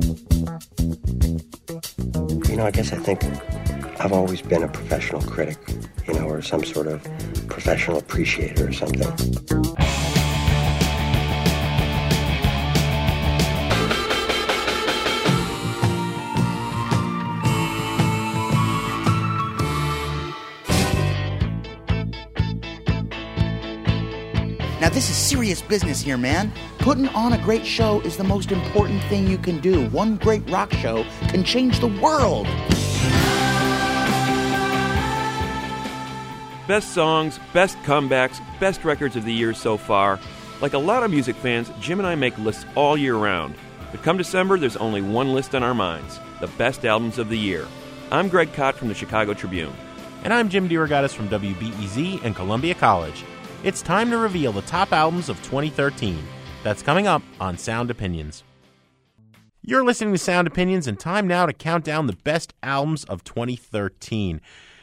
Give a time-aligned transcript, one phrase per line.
[0.00, 0.06] You
[2.56, 3.24] know, I guess I think
[4.00, 5.58] I've always been a professional critic,
[6.06, 7.02] you know, or some sort of
[7.48, 9.02] professional appreciator or something.
[24.94, 26.52] This is serious business here, man.
[26.78, 29.88] Putting on a great show is the most important thing you can do.
[29.88, 32.46] One great rock show can change the world.
[36.68, 40.20] Best songs, best comebacks, best records of the year so far.
[40.60, 43.56] Like a lot of music fans, Jim and I make lists all year round.
[43.90, 47.38] But come December, there's only one list on our minds the best albums of the
[47.38, 47.66] year.
[48.12, 49.74] I'm Greg Kot from the Chicago Tribune.
[50.22, 53.24] And I'm Jim DeRogatis from WBEZ and Columbia College.
[53.64, 56.22] It's time to reveal the top albums of 2013.
[56.62, 58.44] That's coming up on Sound Opinions.
[59.62, 63.24] You're listening to Sound Opinions, and time now to count down the best albums of
[63.24, 64.42] 2013.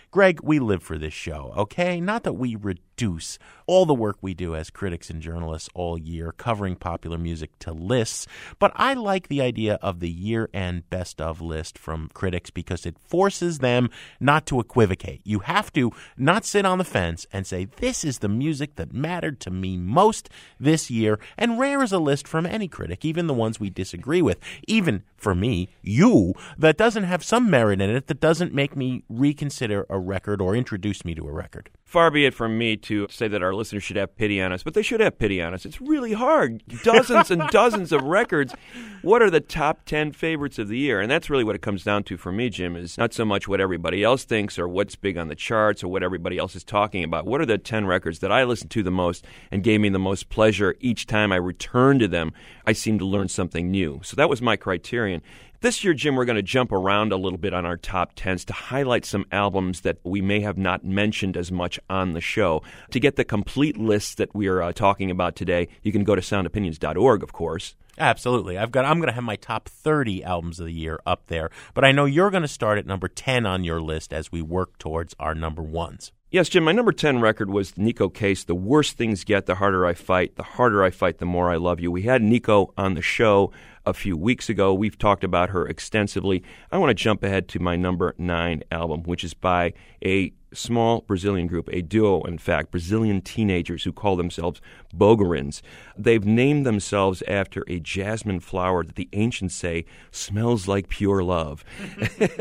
[0.10, 2.02] Greg, we live for this show, okay?
[2.02, 2.56] Not that we
[3.02, 7.58] reduce all the work we do as critics and journalists all year covering popular music
[7.58, 8.28] to lists,
[8.60, 12.86] but I like the idea of the year end best of list from critics because
[12.86, 15.22] it forces them not to equivocate.
[15.24, 18.94] You have to not sit on the fence and say, this is the music that
[18.94, 20.30] mattered to me most
[20.60, 24.22] this year, and rare is a list from any critic, even the ones we disagree
[24.22, 24.38] with.
[24.68, 29.04] Even for me, you, that doesn't have some merit in it that doesn't make me
[29.08, 31.70] reconsider a record or introduce me to a record.
[31.86, 34.64] Far be it from me to say that our listeners should have pity on us,
[34.64, 35.66] but they should have pity on us.
[35.66, 36.64] It's really hard.
[36.84, 38.54] Dozens and dozens of records.
[39.02, 41.02] What are the top 10 favorites of the year?
[41.02, 43.48] And that's really what it comes down to for me, Jim, is not so much
[43.48, 46.64] what everybody else thinks or what's big on the charts or what everybody else is
[46.64, 47.26] talking about.
[47.26, 50.00] What are the 10 records that I listened to the most and gave me the
[50.00, 52.34] most pleasure each time I returned to them?
[52.66, 54.02] I seemed to learn something new.
[54.04, 55.22] So that was my criterion.
[55.62, 58.46] This year, Jim, we're going to jump around a little bit on our top 10s
[58.46, 62.64] to highlight some albums that we may have not mentioned as much on the show.
[62.90, 66.16] To get the complete list that we are uh, talking about today, you can go
[66.16, 67.76] to soundopinions.org, of course.
[68.00, 68.58] Absolutely.
[68.58, 71.52] I've got I'm going to have my top 30 albums of the year up there,
[71.76, 74.42] but I know you're going to start at number 10 on your list as we
[74.42, 76.10] work towards our number 1s.
[76.32, 78.46] Yes, Jim, my number 10 record was Neko Case.
[78.46, 80.38] The worse things get, the harder I fight.
[80.38, 81.92] The harder I fight, the more I love you.
[81.92, 83.52] We had Neko on the show
[83.86, 84.74] a few weeks ago.
[84.74, 86.44] We've talked about her extensively.
[86.72, 91.02] I want to jump ahead to my number 9 album, which is by a small
[91.02, 94.62] Brazilian group, a duo, in fact, Brazilian teenagers who call themselves
[94.96, 95.62] Boogarins.
[95.98, 101.64] They've named themselves after a jasmine flower that the ancients say smells like pure love.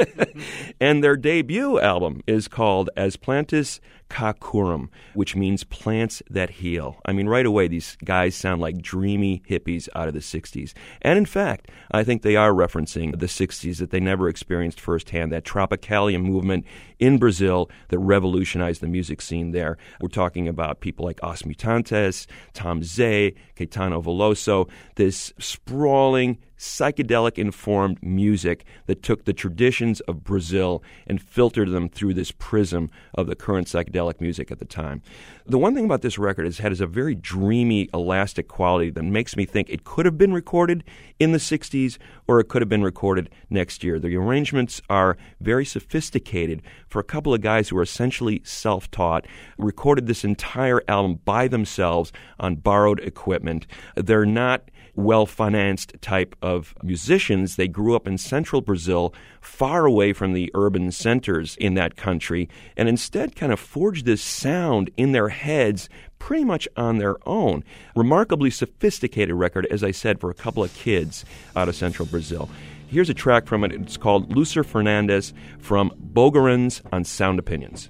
[0.80, 7.00] and their debut album is called As Plantas Que Curam, which means plants that heal.
[7.06, 10.74] I mean, right away, these guys sound like dreamy hippies out of the 60s.
[11.00, 15.32] And in fact, I think they are referencing the 60s that they never experienced firsthand,
[15.32, 16.66] that Tropicalia movement
[16.98, 19.76] in Brazil that revolutionized the music scene there.
[20.00, 27.98] We're talking about people like Os Mutantes, Tom Zé, Caetano Veloso, this sprawling, psychedelic informed
[28.02, 33.34] music that took the traditions of Brazil and filtered them through this prism of the
[33.34, 35.00] current psychedelic music at the time.
[35.46, 39.02] The one thing about this record is it has a very dreamy, elastic quality that
[39.02, 40.84] makes me think it could have been recorded
[41.18, 41.96] in the 60s
[42.28, 43.98] or it could have been recorded next year.
[43.98, 49.26] The arrangements are very sophisticated for a couple of guys who are essentially self taught,
[49.56, 53.66] recorded this entire album by themselves on borrowed equipment.
[53.96, 57.56] They're not well financed type of musicians.
[57.56, 62.48] They grew up in central Brazil, far away from the urban centers in that country,
[62.76, 67.64] and instead kind of forged this sound in their heads pretty much on their own.
[67.96, 71.24] Remarkably sophisticated record, as I said, for a couple of kids
[71.56, 72.48] out of central Brazil.
[72.88, 73.72] Here's a track from it.
[73.72, 77.88] It's called Lucifernandis from Boogarins on Sound Opinions.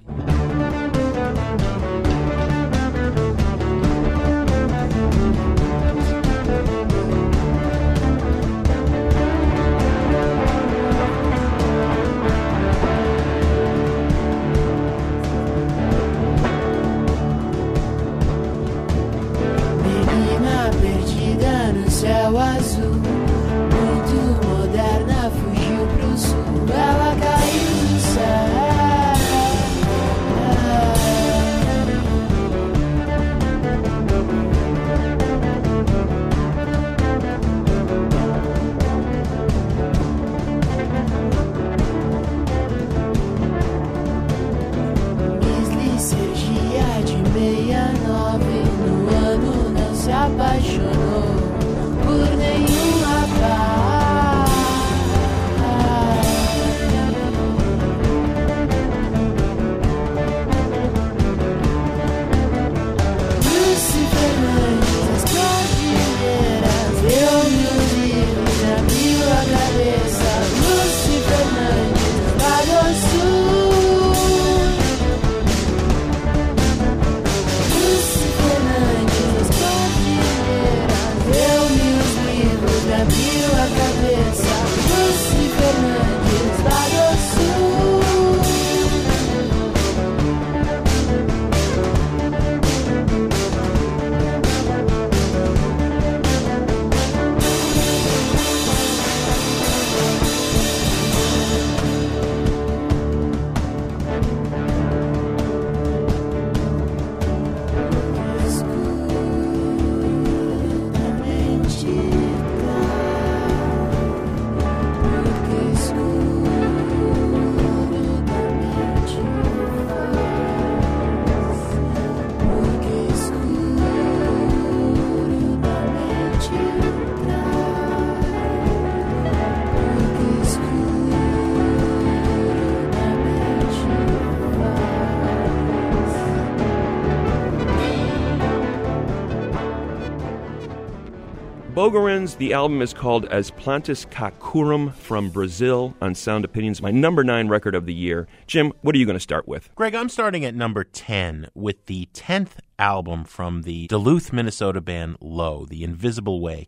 [142.21, 142.37] Boogarins.
[142.37, 147.23] The album is called As Plantas Que Curam from Brazil on Sound Opinions, my number
[147.23, 148.27] nine record of the year.
[148.47, 149.69] Jim, what are you going to start with?
[149.75, 155.17] Greg, I'm starting at number 10 with the 10th album from the Duluth, Minnesota band
[155.21, 156.65] Low, The Invisible Way.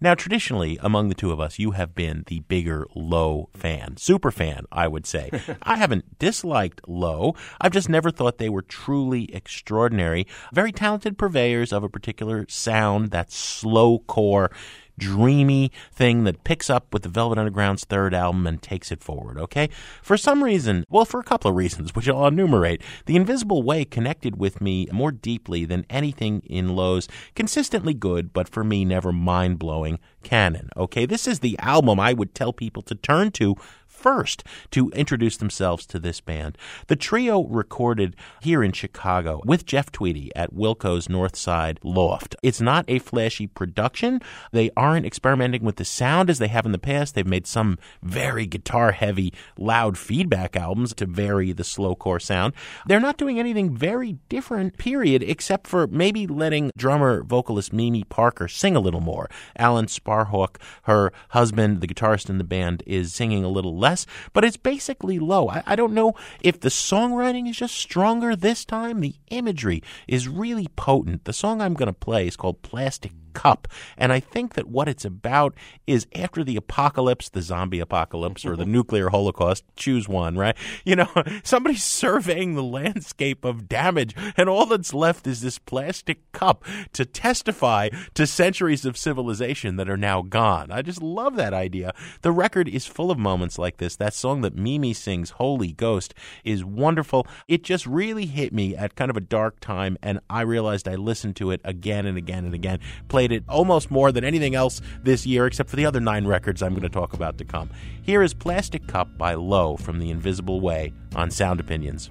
[0.00, 4.30] Now, traditionally, among the two of us, you have been the bigger Low fan, super
[4.30, 5.30] fan, I would say.
[5.62, 7.34] I haven't disliked Low.
[7.60, 13.10] I've just never thought they were truly extraordinary, very talented purveyors of a particular sound,
[13.10, 14.50] that slow core
[14.98, 19.38] dreamy thing that picks up with the Velvet Underground's third album and takes it forward,
[19.38, 19.68] okay?
[20.02, 23.84] For some reason, well, for a couple of reasons, which I'll enumerate, The Invisible Way
[23.84, 29.12] connected with me more deeply than anything in Low's consistently good, but for me, never
[29.12, 31.06] mind blowing canon, okay?
[31.06, 33.54] This is the album I would tell people to turn to
[33.96, 36.58] first to introduce themselves to this band.
[36.88, 42.36] The trio recorded here in Chicago with Jeff Tweedy at Wilco's Northside Loft.
[42.42, 44.20] It's not a flashy production.
[44.52, 47.14] They aren't experimenting with the sound as they have in the past.
[47.14, 52.52] They've made some very guitar heavy, loud feedback albums to vary the slowcore sound.
[52.86, 58.48] They're not doing anything very different, period, except for maybe letting drummer vocalist Mimi Parker
[58.48, 59.30] sing a little more.
[59.56, 63.95] Alan Sparhawk, her husband, the guitarist in the band, is singing a little less,
[64.32, 65.48] but it's basically low.
[65.48, 69.00] I, I don't know if the songwriting is just stronger this time.
[69.00, 71.24] The imagery is really potent.
[71.24, 73.68] The song I'm going to play is called Plastic Cup.
[73.98, 75.54] And I think that what it's about
[75.86, 78.72] is after the apocalypse, the zombie apocalypse or the mm-hmm.
[78.72, 80.56] nuclear holocaust, choose one, right?
[80.86, 81.10] You know,
[81.44, 87.04] somebody's surveying the landscape of damage, and all that's left is this plastic cup to
[87.04, 90.72] testify to centuries of civilization that are now gone.
[90.72, 91.92] I just love that idea.
[92.22, 93.96] The record is full of moments like this.
[93.96, 97.26] That song that Mimi sings, Holy Ghost, is wonderful.
[97.48, 100.94] It just really hit me at kind of a dark time, and I realized I
[100.94, 102.80] listened to it again and again and again.
[103.26, 106.62] Played it almost more than anything else this year, except for the other nine records
[106.62, 107.70] I'm going to talk about to come.
[108.00, 112.08] Here is Plastic Cup by Low from The Invisible Way on Sound Opinions.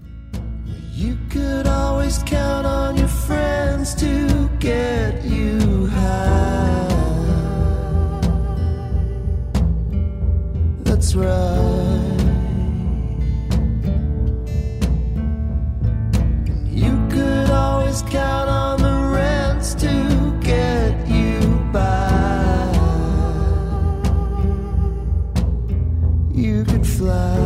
[0.92, 6.88] You could always count on your friends to get you high.
[10.84, 12.12] That's right.
[16.72, 20.85] You could always count on the rents to get
[26.34, 27.38] you could fly.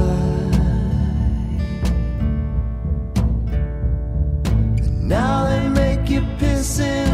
[4.83, 7.08] And now they make you piss into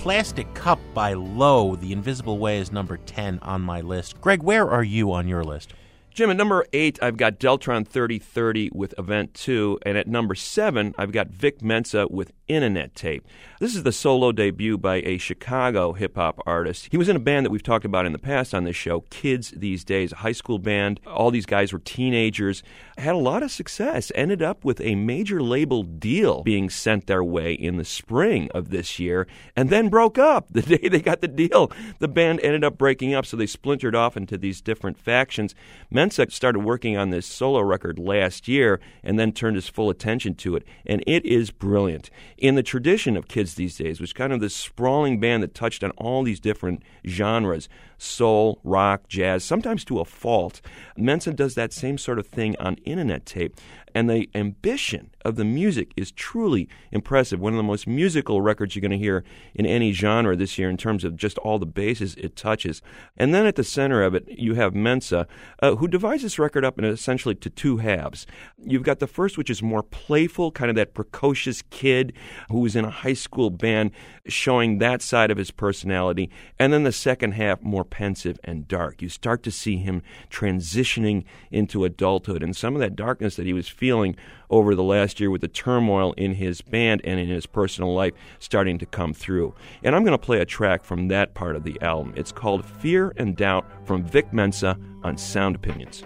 [0.00, 1.76] Plastic Cup by Low.
[1.76, 4.18] The Invisible Way is number 10 on my list.
[4.22, 5.74] Greg, where are you on your list?
[6.14, 9.80] Jim, at number eight, I've got Deltron 3030 with Event 2.
[9.84, 13.26] And at number seven, I've got Vic Mensa with Internet Tape.
[13.60, 16.88] This is the solo debut by a Chicago hip hop artist.
[16.90, 19.02] He was in a band that we've talked about in the past on this show,
[19.10, 20.98] Kids These Days, a high school band.
[21.06, 22.62] All these guys were teenagers,
[22.96, 27.22] had a lot of success, ended up with a major label deal being sent their
[27.22, 30.48] way in the spring of this year, and then broke up.
[30.60, 33.94] The day they got the deal, the band ended up breaking up, so they splintered
[33.94, 35.54] off into these different factions.
[35.90, 40.34] Mensa started working on this solo record last year and then turned his full attention
[40.34, 42.10] to it, and it is brilliant.
[42.40, 45.84] In the tradition of Kids These Days, which kind of this sprawling band that touched
[45.84, 47.68] on all these different genres
[48.00, 50.60] soul, rock, jazz, sometimes to a fault.
[50.96, 53.56] Mensa does that same sort of thing on internet tape.
[53.94, 57.40] And the ambition of the music is truly impressive.
[57.40, 60.70] One of the most musical records you're going to hear in any genre this year
[60.70, 62.82] in terms of just all the bases it touches.
[63.16, 65.26] And then at the center of it, you have Mensa,
[65.60, 68.26] uh, who divides this record up in essentially to two halves.
[68.58, 72.12] You've got the first, which is more playful, kind of that precocious kid
[72.48, 73.90] who was in a high school band,
[74.26, 76.30] showing that side of his personality.
[76.58, 79.02] And then the second half, more pensive and dark.
[79.02, 83.52] You start to see him transitioning into adulthood, and some of that darkness that he
[83.52, 84.16] was feeling
[84.48, 88.14] over the last year with the turmoil in his band and in his personal life
[88.38, 89.54] starting to come through.
[89.82, 92.14] And I'm going to play a track from that part of the album.
[92.16, 96.02] It's called Fear and Doubt from Vic Mensa on Sound Opinions.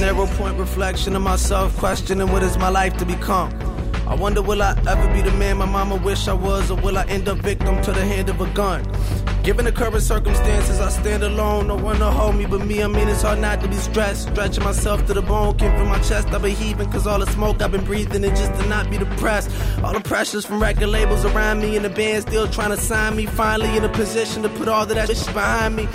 [0.00, 3.52] Narrow point reflection of myself, questioning what is my life to become.
[4.06, 6.96] I wonder will I ever be the man my mama wish I was, or will
[6.96, 8.82] I end up victim to the hand of a gun?
[9.42, 11.68] Given the current circumstances, I stand alone.
[11.68, 12.82] No one to hold me but me.
[12.82, 14.28] I mean, it's hard not to be stressed.
[14.28, 16.28] Stretching myself to the bone, came from my chest.
[16.28, 18.98] I've been heaving, cause all the smoke I've been breathing, and just to not be
[18.98, 19.50] depressed.
[19.82, 23.16] All the pressures from record labels around me, and the band still trying to sign
[23.16, 23.26] me.
[23.26, 25.88] Finally in a position to put all of that shit behind me.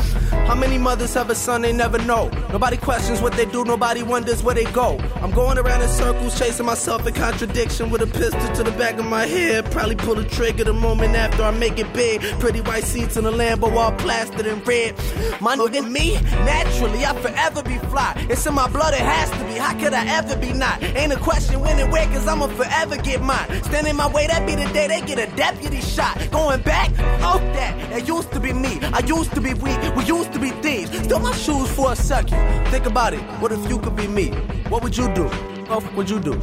[0.48, 2.30] How many mothers have a son they never know?
[2.52, 5.00] Nobody questions what they do, nobody wonders where they go.
[5.22, 9.00] I'm going around in circles, chasing myself in contradiction with a pistol to the back
[9.00, 9.72] of my head.
[9.72, 12.22] Probably pull the trigger the moment after I make it big.
[12.40, 14.96] Pretty white seats in the Lambo all plastered in red.
[15.42, 16.14] My nigga, me,
[16.46, 18.14] naturally, I forever be fly.
[18.30, 19.54] It's in my blood, it has to be.
[19.54, 20.84] How could I ever be not?
[20.84, 23.64] Ain't a question when and where, cause I'ma forever get mine.
[23.64, 26.16] Standing my way, that be the day they get a deputy shot.
[26.32, 26.92] Going back,
[27.24, 27.74] oh that.
[27.94, 28.80] It used to be me.
[28.82, 29.80] I used to be weak.
[29.96, 30.92] We used to be thieves.
[31.04, 32.38] Still my shoes for a second.
[32.68, 33.22] Think about it.
[33.42, 34.30] What if you could be me?
[34.70, 35.26] What would you do?
[35.68, 36.40] What would you do?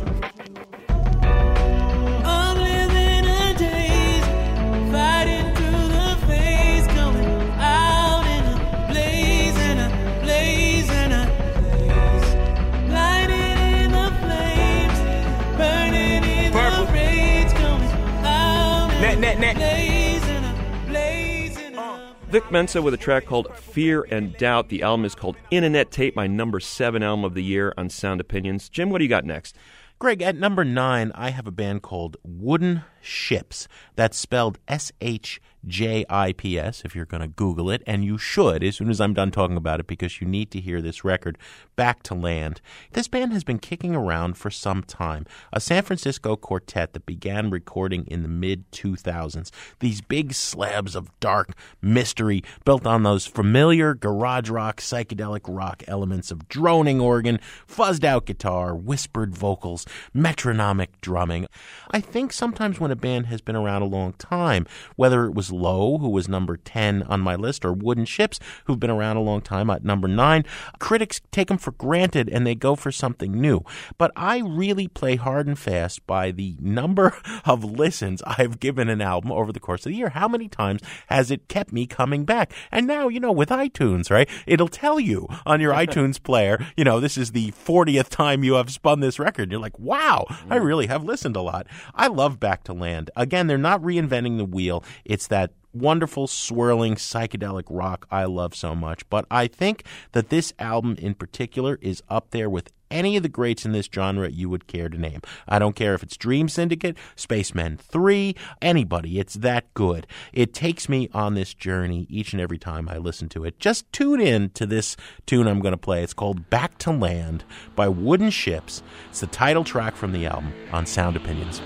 [22.30, 24.68] Vic Mensa with a track called Fear and Doubt.
[24.68, 28.20] The album is called Internet Tape, my number seven album of the year on Sound
[28.20, 28.68] Opinions.
[28.68, 29.56] Jim, what do you got next?
[29.99, 33.66] Greg, at number nine, I have a band called Wooden Shjips.
[33.97, 38.04] That's spelled S H J I P S if you're going to Google it, and
[38.04, 40.80] you should as soon as I'm done talking about it because you need to hear
[40.80, 41.37] this record,
[41.76, 42.61] Back to Land.
[42.92, 45.26] This band has been kicking around for some time.
[45.52, 49.50] A San Francisco quartet that began recording in the mid 2000s.
[49.80, 56.30] These big slabs of dark mystery built on those familiar garage rock, psychedelic rock elements
[56.30, 57.38] of droning organ,
[57.69, 61.47] fuzzed out guitar, whispered vocals, metronomic drumming.
[61.90, 64.66] I think sometimes when a band has been around a long time,
[64.97, 68.80] whether it was Low, who was number 10 on my list, or Wooden Shjips, who've
[68.80, 70.44] been around a long time at number 9,
[70.80, 73.61] critics take them for granted and they go for something new.
[73.97, 79.00] But I really play hard and fast by the number of listens I've given an
[79.00, 80.09] album over the course of the year.
[80.09, 82.52] How many times has it kept me coming back?
[82.73, 84.28] And now, you know, with iTunes, right?
[84.47, 88.54] It'll tell you on your iTunes player, you know, this is the 40th time you
[88.54, 89.52] have spun this record.
[89.52, 90.64] You're like, wow, I mm.
[90.64, 91.68] really have listened a lot.
[91.94, 93.10] I love Back to Land.
[93.16, 94.82] Again, they're not reinventing the wheel.
[95.04, 99.08] It's that wonderful, swirling, psychedelic rock I love so much.
[99.08, 103.28] But I think that this album in particular is up there with any of the
[103.28, 105.20] greats in this genre you would care to name.
[105.49, 109.20] I don't care if it's Dream Syndicate, Spacemen 3, anybody.
[109.20, 110.08] It's that good.
[110.32, 113.60] It takes me on this journey each and every time I listen to it.
[113.60, 114.96] Just tune in to this
[115.26, 116.02] tune I'm going to play.
[116.02, 117.44] It's called Back to Land
[117.76, 118.82] by Wooden Shjips.
[119.10, 121.60] It's the title track from the album on Sound Opinions.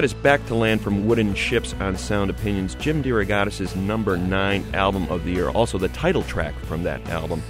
[0.00, 4.64] That is Back to Land from Wooden Shjips on Sound Opinions, Jim DeRogatis' number nine
[4.72, 7.42] album of the year, also the title track from that album.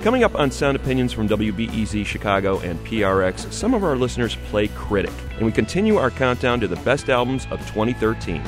[0.00, 4.68] Coming up on Sound Opinions from WBEZ Chicago and PRX, some of our listeners play
[4.68, 8.42] Critic, and we continue our countdown to the best albums of 2013.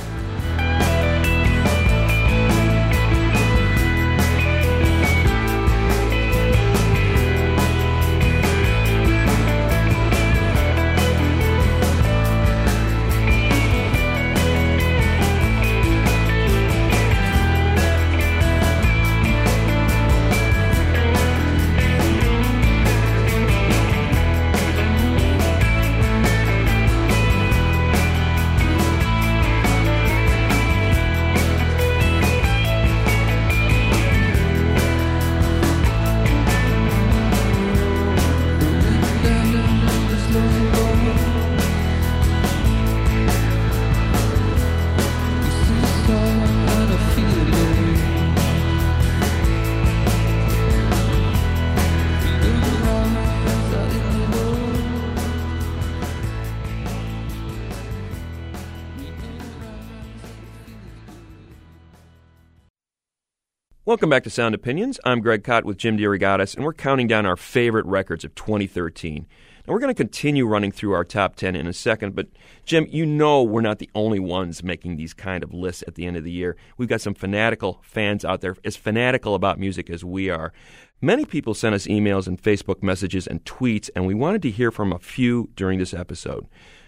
[64.00, 64.98] Welcome back to Sound Opinions.
[65.04, 69.26] I'm Greg Kot with Jim DeRogatis, and we're counting down our favorite records of 2013.
[69.66, 72.28] Now, we're going to continue running through our top 10 in a second, but
[72.64, 76.06] Jim, you know we're not the only ones making these kind of lists at the
[76.06, 76.56] end of the year.
[76.78, 80.54] We've got some fanatical fans out there, as fanatical about music as we are.
[81.02, 84.70] Many people sent us emails and Facebook messages and tweets, and we wanted to hear
[84.70, 86.46] from a few during this episode.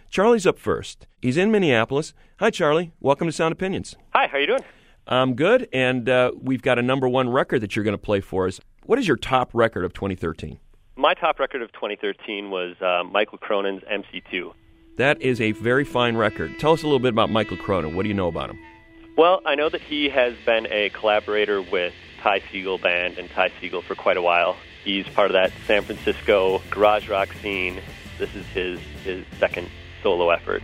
[0.08, 1.06] Charlie's up first.
[1.20, 2.14] He's in Minneapolis.
[2.38, 2.92] Hi, Charlie.
[3.00, 3.96] Welcome to Sound Opinions.
[4.14, 4.64] Hi, how are you doing?
[5.12, 8.22] I'm good, and uh, we've got a number one record that you're going to play
[8.22, 8.60] for us.
[8.86, 10.58] What is your top record of 2013?
[10.96, 14.54] My top record of 2013 was uh, Mikal Cronin's MC2.
[14.96, 16.58] That is a very fine record.
[16.58, 17.94] Tell us a little bit about Michael Cronin.
[17.94, 18.58] What do you know about him?
[19.18, 23.50] Well, I know that he has been a collaborator with Ty Segall Band and Ty
[23.60, 24.56] Segall for quite a while.
[24.82, 27.82] He's part of that San Francisco garage rock scene.
[28.18, 29.68] This is his, his second
[30.02, 30.62] solo effort.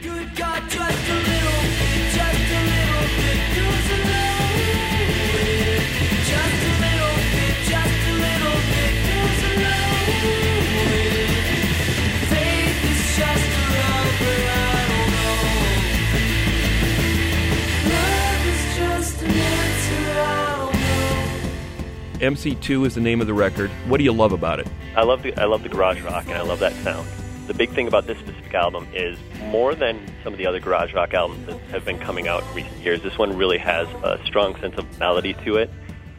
[22.20, 23.70] MC2 is the name of the record.
[23.86, 24.66] What do you love about it?
[24.96, 27.08] I love the I love the garage rock and I love that sound.
[27.46, 30.92] The big thing about this specific album is more than some of the other garage
[30.94, 33.02] rock albums that have been coming out in recent years.
[33.02, 35.70] This one really has a strong sense of melody to it.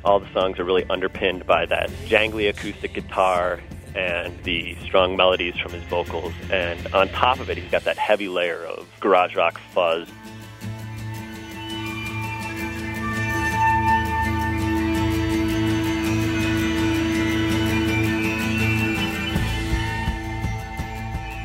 [0.06, 3.60] All the songs are really underpinned by that jangly acoustic guitar
[3.94, 6.34] and the strong melodies from his vocals.
[6.50, 10.08] And on top of it, he's got that heavy layer of garage rock fuzz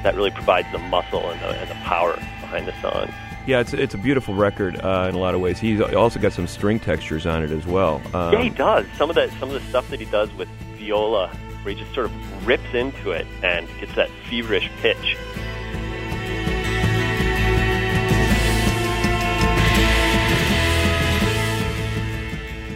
[0.04, 3.12] that really provides the muscle and the, and the power behind the song.
[3.46, 5.58] Yeah, it's it's a beautiful record uh, in a lot of ways.
[5.58, 8.00] He's also got some string textures on it as well.
[8.14, 8.86] Um, yeah, he does.
[8.96, 11.28] Some of the some of the stuff that he does with viola,
[11.62, 15.16] where he just sort of rips into it and gets that feverish pitch.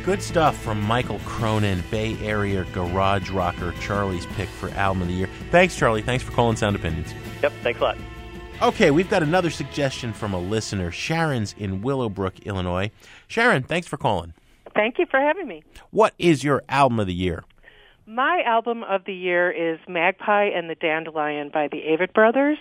[0.09, 5.13] Good stuff from Mikal Cronin, Bay Area garage rocker, Charlie's pick for album of the
[5.13, 5.29] year.
[5.51, 6.01] Thanks, Charlie.
[6.01, 7.13] Thanks for calling Sound Opinions.
[7.43, 7.99] Yep, thanks a lot.
[8.63, 10.91] Okay, we've got another suggestion from a listener.
[10.91, 12.91] Sharon's in Willowbrook, Illinois.
[13.27, 14.33] Sharon, thanks for calling.
[14.75, 15.63] Thank you for having me.
[15.91, 17.45] What is your album of the year?
[18.07, 22.57] My album of the year is Magpie and the Dandelion by the Avett Brothers.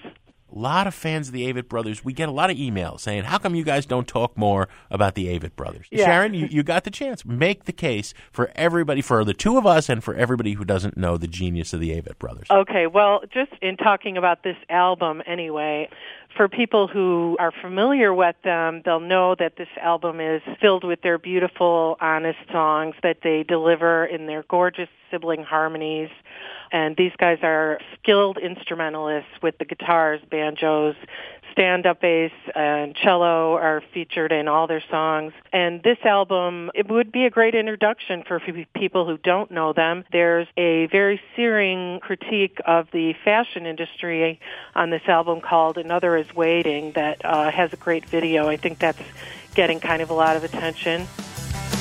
[0.53, 2.05] A lot of fans of the Avett Brothers.
[2.05, 5.15] We get a lot of emails saying, "How come you guys don't talk more about
[5.15, 6.05] the Avett Brothers?" Yeah.
[6.05, 7.25] Sharon, you, you got the chance.
[7.25, 10.95] Make the case for everybody, for the two of us, and for everybody who doesn't
[10.95, 12.47] know the genius of the Avett Brothers.
[12.49, 15.89] Okay, well, just in talking about this album anyway,
[16.35, 21.01] for people who are familiar with them, they'll know that this album is filled with
[21.01, 26.09] their beautiful, honest songs that they deliver in their gorgeous sibling harmonies.
[26.71, 30.95] And these guys are skilled instrumentalists with the guitars, banjos,
[31.51, 35.33] stand-up bass, and cello are featured in all their songs.
[35.51, 38.39] And this album, it would be a great introduction for
[38.75, 40.05] people who don't know them.
[40.11, 44.39] There's a very searing critique of the fashion industry
[44.75, 48.47] on this album called Another is Waiting that uh, has a great video.
[48.47, 49.01] I think that's
[49.55, 51.07] getting kind of a lot of attention.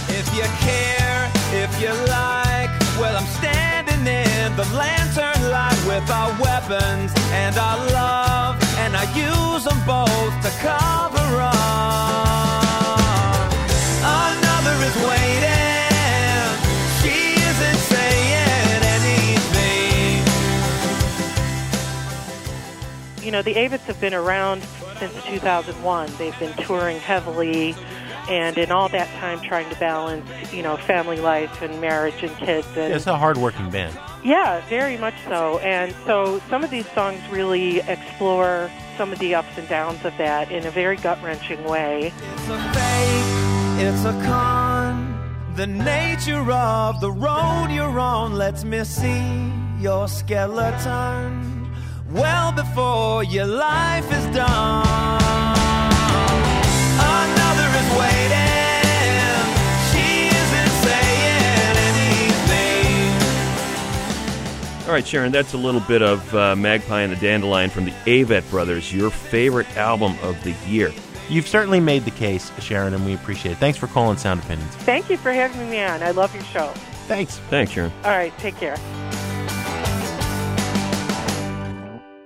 [0.09, 6.30] If you care, if you like, well, I'm standing in the lantern light with our
[6.40, 11.56] weapons and our love, and I use them both to cover up.
[14.02, 16.48] Another is waiting,
[17.02, 20.24] she isn't saying anything.
[23.24, 24.62] You know, the Avetts have been around
[24.98, 26.11] since 2001.
[26.16, 27.74] They've been touring heavily
[28.28, 32.36] and in all that time trying to balance, you know, family life and marriage and
[32.36, 33.98] kids and Yeah, it's a hardworking band.
[34.24, 35.58] yeah, very much so.
[35.60, 40.16] And so some of these songs really explore some of the ups and downs of
[40.18, 42.12] that in a very gut wrenching way.
[42.16, 45.12] It's a fake, it's a con.
[45.54, 51.70] The nature of the road you're on lets me see your skeleton
[52.10, 55.25] well before your life is done.
[64.87, 67.90] All right, Sharon, that's a little bit of uh, Magpie and the Dandelion from the
[68.07, 70.92] Avett Brothers, your favorite album of the year.
[71.29, 73.59] You've certainly made the case, Sharon, and we appreciate it.
[73.59, 74.73] Thanks for calling Sound Opinions.
[74.77, 76.05] Thank you for having me on.
[76.05, 76.69] I love your show.
[77.09, 77.38] Thanks.
[77.51, 77.90] Thanks, Sharon.
[78.05, 78.77] All right, take care.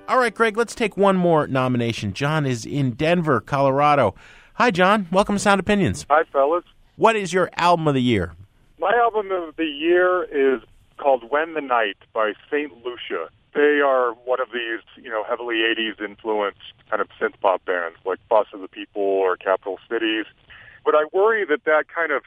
[0.07, 2.13] All right, Greg, let's take one more nomination.
[2.13, 4.15] John is in Denver, Colorado.
[4.61, 5.09] Hi, John.
[5.11, 6.05] Welcome to Sound Opinions.
[6.11, 6.65] Hi, fellas.
[6.97, 8.35] What is your album of the year?
[8.79, 10.61] My album of the year is
[10.99, 12.71] called When the Night by St.
[12.85, 13.31] Lucia.
[13.55, 17.97] They are one of these, you know, heavily 80s influenced kind of synth pop bands
[18.05, 20.27] like Foster the People or Capital Cities.
[20.85, 22.25] But I worry that that kind of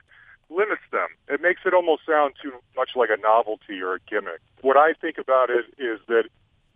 [0.50, 1.10] limits them.
[1.30, 4.42] It makes it almost sound too much like a novelty or a gimmick.
[4.62, 6.24] What I think about it is that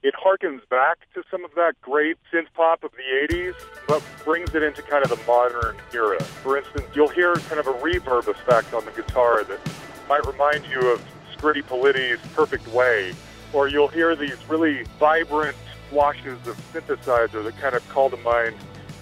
[0.04, 3.56] it harkens back to some of that great synth pop of the 80s,
[3.88, 6.22] but brings it into kind of the modern era.
[6.24, 9.60] For instance, you'll hear kind of a reverb effect on the guitar that
[10.08, 11.04] might remind you of
[11.36, 13.14] Scritti Politti's Perfect Way,
[13.54, 15.58] or you'll hear these really vibrant
[15.90, 18.56] flashes of synthesizer that kind of call to mind,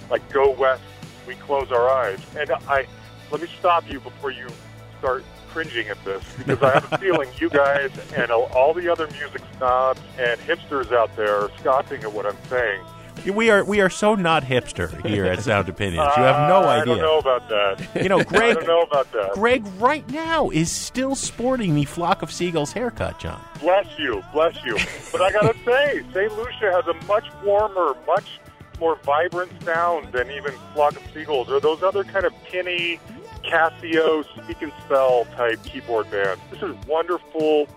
[0.10, 0.84] like Go West,
[1.27, 2.19] We Close Our Eyes.
[2.38, 2.86] And I,
[3.31, 4.47] let me stop you before you
[4.99, 5.25] start
[5.56, 9.41] cringing at this, because I have a feeling you guys and all the other music
[9.58, 12.82] snobs and hipsters out there are scoffing at what I'm saying.
[13.34, 16.12] We are we are so not hipster here at Sound Opinions.
[16.18, 16.96] You have no Uh, I idea.
[16.96, 18.04] don't know about that.
[18.04, 18.41] You know, Greg.
[18.52, 19.32] I don't know about that.
[19.34, 23.41] Greg right now is still sporting the flock of seagulls haircut, John.
[23.62, 24.78] Bless you, bless you.
[25.13, 26.38] But I gotta say, St.
[26.38, 28.39] Lucia has a much warmer, much
[28.82, 33.00] more vibrant sound than even Flock of Seagulls or those other kind of tinny
[33.47, 36.39] Casio speak and spell type keyboard band.
[36.51, 37.67] This is wonderful,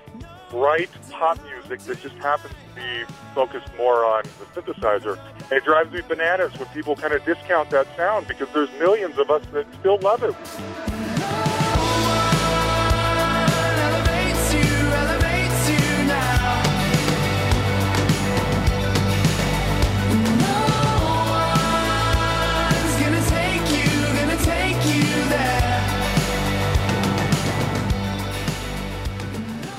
[0.51, 5.19] bright pop music that just happens to be focused more on the synthesizer.
[5.43, 9.19] And it drives me bananas when people kind of discount that sound because there's millions
[9.19, 10.35] of us that still love it.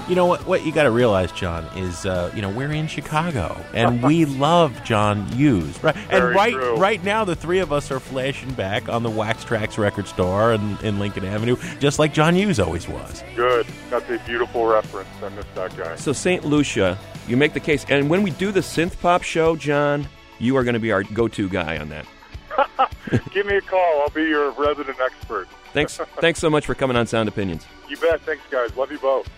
[0.09, 0.47] You know what?
[0.47, 4.25] What you got to realize, John, is uh, you know we're in Chicago and we
[4.45, 5.95] love John Hughes, right?
[6.09, 6.77] and right true.
[6.77, 10.53] right now, the three of us are flashing back on the Wax Trax record store
[10.53, 13.23] in, in Lincoln Avenue, just like John Hughes always was.
[13.35, 13.67] Good.
[13.91, 15.09] That's a beautiful reference.
[15.21, 15.95] I miss that guy.
[15.95, 16.43] So, St.
[16.43, 17.85] Lucia, you make the case.
[17.87, 20.07] And when we do the synth pop show, John,
[20.39, 22.07] you are going to be our go to guy on that.
[23.31, 24.01] Give me a call.
[24.01, 25.47] I'll be your resident expert.
[25.71, 27.67] Thanks, thanks so much for coming on Sound Opinions.
[27.87, 28.21] You bet.
[28.21, 28.75] Thanks, guys.
[28.75, 29.29] Love you both.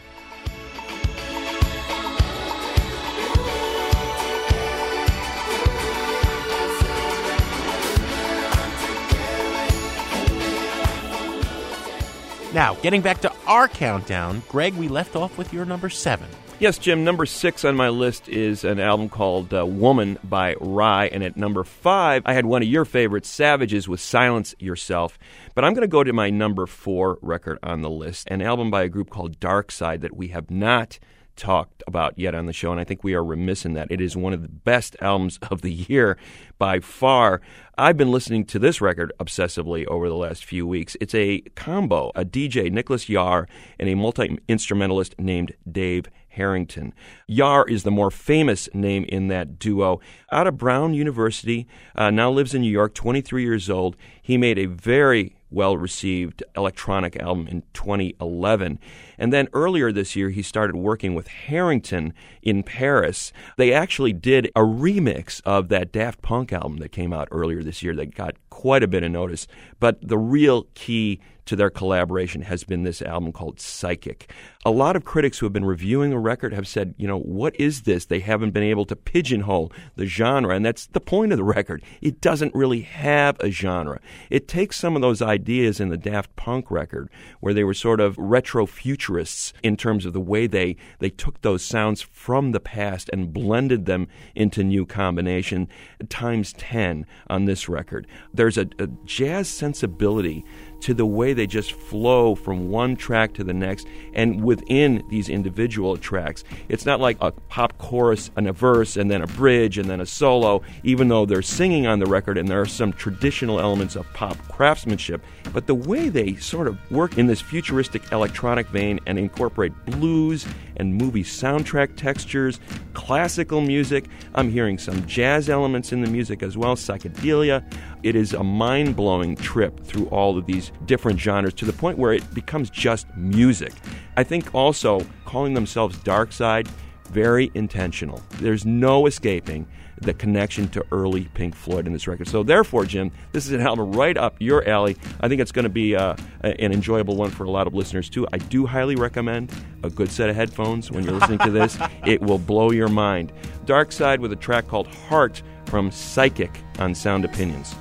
[12.54, 16.28] Now, getting back to our countdown, Greg, we left off with your number seven.
[16.60, 21.10] Yes, Jim, number six on my list is an album called uh, Woman by Rhye.
[21.12, 25.18] And at number five, I had one of your favorites, Savages, with Silence Yourself.
[25.56, 28.70] But I'm going to go to my number four record on the list, an album
[28.70, 31.00] by a group called Dark Side that we have not
[31.42, 33.92] talked about yet on the show, and I think we are remiss in that.
[33.92, 36.16] It is one of the best albums of the year
[36.60, 37.42] by far.
[37.80, 40.96] I've been listening to this record obsessively over the last few weeks.
[41.02, 43.48] It's a combo, a DJ, Nicolas Jaar,
[43.80, 46.94] and a multi instrumentalist named Dave Harrington.
[47.28, 50.00] Jaar is the more famous name in that duo.
[50.32, 53.98] Out of Brown University, uh, now lives in New York, 23 years old.
[54.22, 58.80] He made a very well received electronic album in 2011.
[59.18, 63.32] And then earlier this year, he started working with Harrington in Paris.
[63.58, 67.84] They actually did a remix of that Daft Punk album that came out earlier this
[67.84, 69.48] year that got quite a bit of notice.
[69.80, 71.20] But the real key
[71.52, 74.32] to their collaboration has been this album called Psychic.
[74.64, 77.54] A lot of critics who have been reviewing the record have said, you know, what
[77.60, 78.06] is this?
[78.06, 81.84] They haven't been able to pigeonhole the genre, and that's the point of the record.
[82.02, 84.00] It doesn't really have a genre.
[84.30, 87.10] It takes some of those ideas in the Daft Punk record,
[87.42, 91.42] where they were sort of retro futurists in terms of the way they, they took
[91.42, 95.68] those sounds from the past and blended them into new combination,
[96.08, 98.08] times 10 on this record.
[98.34, 100.46] There's a, a jazz sensibility
[100.82, 105.30] to the way they just flow from one track to the next and within these
[105.30, 106.44] individual tracks.
[106.70, 110.02] It's not like a pop chorus and a verse and then a bridge and then
[110.02, 113.96] a solo, even though they're singing on the record and there are some traditional elements
[113.96, 115.24] of pop craftsmanship.
[115.54, 120.46] But the way they sort of work in this futuristic electronic vein and incorporate blues
[120.78, 122.60] and movie soundtrack textures,
[122.94, 127.64] classical music, I'm hearing some jazz elements in the music as well, psychedelia.
[128.04, 131.98] It is a mind blowing trip through all of these different genres to the point
[131.98, 133.74] where it becomes just music.
[134.18, 136.68] I think also calling themselves Dark Side,
[137.12, 138.22] very intentional.
[138.40, 139.68] There's no escaping
[140.02, 142.28] the connection to early Pink Floyd in this record.
[142.28, 144.98] So, therefore, Jim, this is an album right up your alley.
[145.20, 148.10] I think it's going to be uh, an enjoyable one for a lot of listeners,
[148.10, 148.28] too.
[148.34, 149.52] I do highly recommend
[149.84, 151.78] a good set of headphones when you're listening to this.
[152.06, 153.32] It will blow your mind.
[153.66, 157.74] Dark Side with a track called Heart from Psychic on Sound Opinions.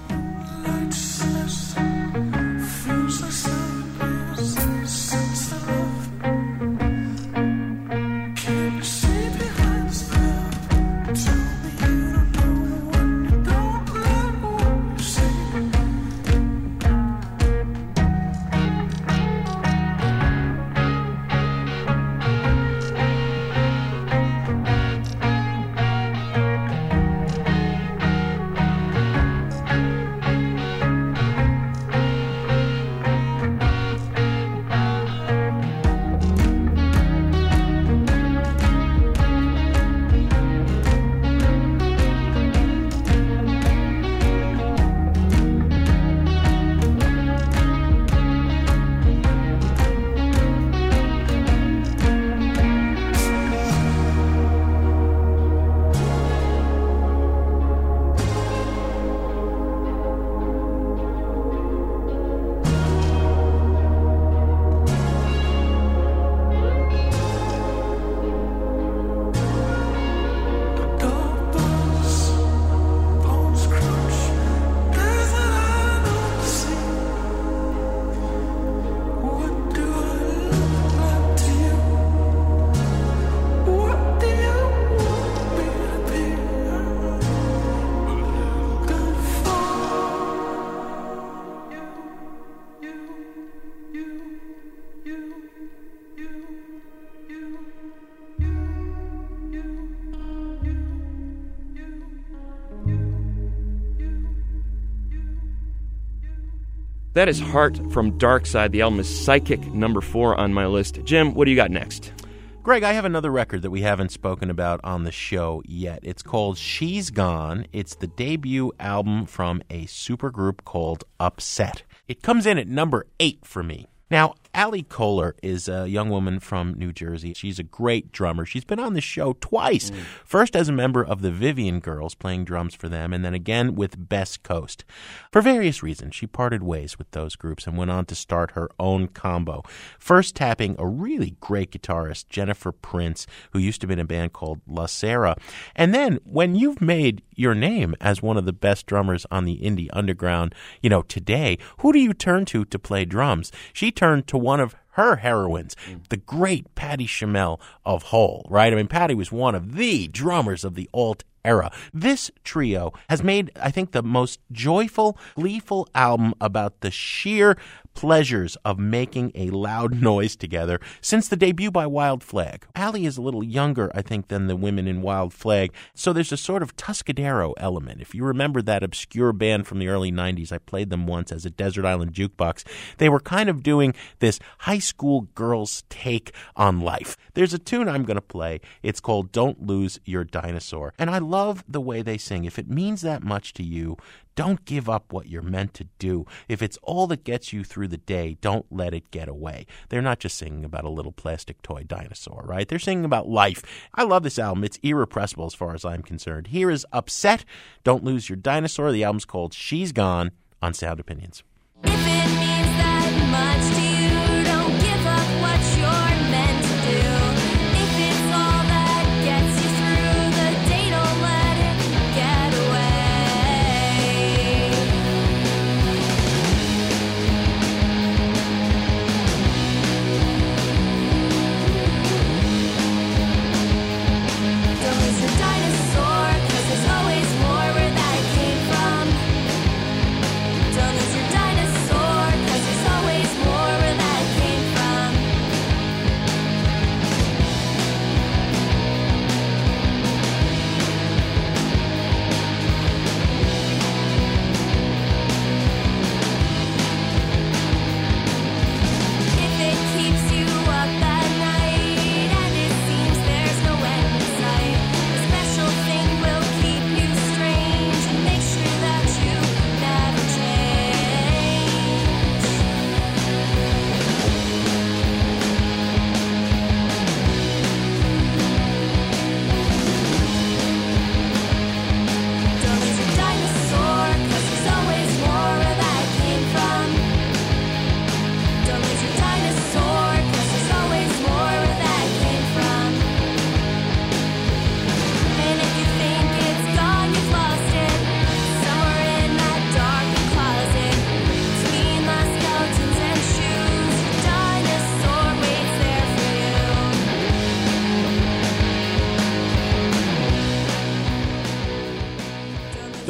[107.20, 108.70] That is Heart from Darkside.
[108.70, 111.04] The album is Psychic, number four on my list.
[111.04, 112.14] Jim, what do you got next?
[112.62, 115.98] Greg, I have another record that we haven't spoken about on the show yet.
[116.02, 117.66] It's called She's Gone.
[117.74, 121.82] It's the debut album from a supergroup called Upset.
[122.08, 123.86] It comes in at number eight for me.
[124.10, 127.34] Now, Ali Koehler is a young woman from New Jersey.
[127.34, 128.44] She's a great drummer.
[128.44, 129.90] She's been on the show twice.
[129.90, 130.00] Mm.
[130.24, 133.74] First as a member of the Vivian Girls, playing drums for them, and then again
[133.74, 134.84] with Best Coast.
[135.30, 138.68] For various reasons, she parted ways with those groups and went on to start her
[138.78, 139.62] own combo.
[139.98, 144.32] First tapping a really great guitarist, Jennifer Prince, who used to be in a band
[144.32, 145.36] called La Sera.
[145.76, 149.58] And then when you've made your name as one of the best drummers on the
[149.60, 153.52] indie underground, you know, today, who do you turn to to play drums?
[153.72, 156.06] She turned to one of her heroines, mm.
[156.08, 158.72] the great Patty Schemel of Hole, right?
[158.72, 161.70] I mean, Patty was one of the drummers of the alt era.
[161.92, 167.56] This trio has made, I think, the most joyful, gleeful album about the sheer
[167.94, 172.66] pleasures of making a loud noise together since the debut by Wild Flag.
[172.74, 176.32] Allie is a little younger, I think, than the women in Wild Flag, so there's
[176.32, 178.00] a sort of Tuscadero element.
[178.00, 181.44] If you remember that obscure band from the early 90s, I played them once as
[181.44, 182.64] a Desert Island jukebox.
[182.98, 187.16] They were kind of doing this high school girls' take on life.
[187.34, 188.60] There's a tune I'm going to play.
[188.82, 190.94] It's called Don't Lose Your Dinosaur.
[190.98, 192.44] And I love the way they sing.
[192.44, 193.96] If it means that much to you,
[194.34, 196.26] don't give up what you're meant to do.
[196.48, 199.66] If it's all that gets you through the day, don't let it get away.
[199.88, 202.66] They're not just singing about a little plastic toy dinosaur, right?
[202.68, 203.62] They're singing about life.
[203.94, 204.64] I love this album.
[204.64, 206.48] It's irrepressible as far as I'm concerned.
[206.48, 207.44] Here is Upset.
[207.84, 208.90] Don't lose your dinosaur.
[208.92, 211.42] The album's called She's Gone on Sound Opinions.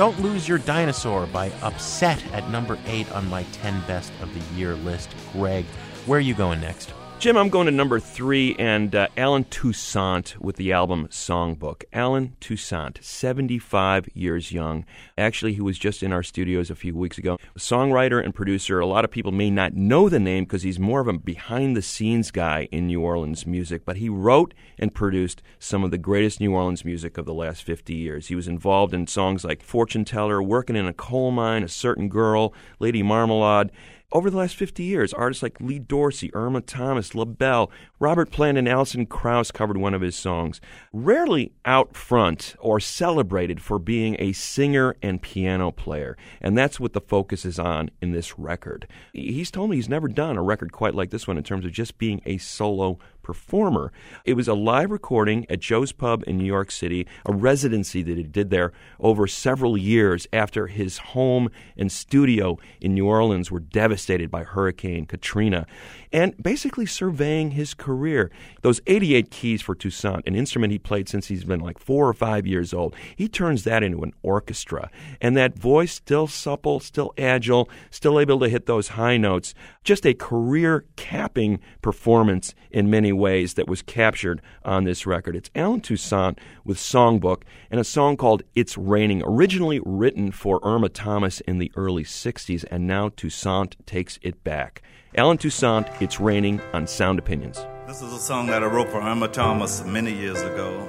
[0.01, 4.59] Don't Lose Your Dinosaur by Upset at number 8 on my 10 best of the
[4.59, 5.15] year list.
[5.35, 5.67] Greg,
[6.07, 6.95] where are you going next?
[7.21, 11.85] Jim, I'm going to number three, and uh, Allen Toussaint with the album Songbook.
[11.93, 14.87] Allen Toussaint, 75 years young.
[15.19, 17.37] Actually, he was just in our studios a few weeks ago.
[17.59, 18.81] Songwriter and producer.
[18.81, 21.77] A lot of people may not know the name because he's more of a behind
[21.77, 25.99] the scenes guy in New Orleans music, but he wrote and produced some of the
[25.99, 28.29] greatest New Orleans music of the last 50 years.
[28.29, 32.09] He was involved in songs like Fortune Teller, Working in a Coal Mine, A Certain
[32.09, 33.71] Girl, Lady Marmalade.
[34.13, 38.69] Over the last 50 years, artists like Lee Dorsey, Irma Thomas, LaBelle, Robert Plant, and
[38.69, 40.61] Alison Krauss covered one of his songs.
[40.93, 46.93] Rarely out front or celebrated for being a singer and piano player, and that's what
[46.93, 48.89] the focus is on in this record.
[49.13, 51.71] He's told me he's never done a record quite like this one in terms of
[51.71, 52.99] just being a solo
[53.31, 53.93] performer.
[54.25, 58.17] It was a live recording at Joe's Pub in New York City, a residency that
[58.17, 63.61] he did there over several years after his home and studio in New Orleans were
[63.61, 65.65] devastated by Hurricane Katrina,
[66.13, 68.33] and basically surveying his career.
[68.63, 72.15] Those 88 keys for Toussaint, an instrument he played since he's been like four or
[72.15, 74.91] five years old, he turns that into an orchestra.
[75.21, 79.55] And that voice, still supple, still agile, still able to hit those high notes,
[79.85, 85.37] just a career capping performance in many ways that was captured on this record.
[85.37, 90.89] It's Allen Toussaint with Songbook and a song called It's Raining, originally written for Irma
[90.89, 94.81] Thomas in the early 60s, and now Toussaint takes it back.
[95.17, 97.67] Allen Toussaint, It's Raining on Sound Opinions.
[97.87, 100.89] This is a song that I wrote for Irma Thomas many years ago.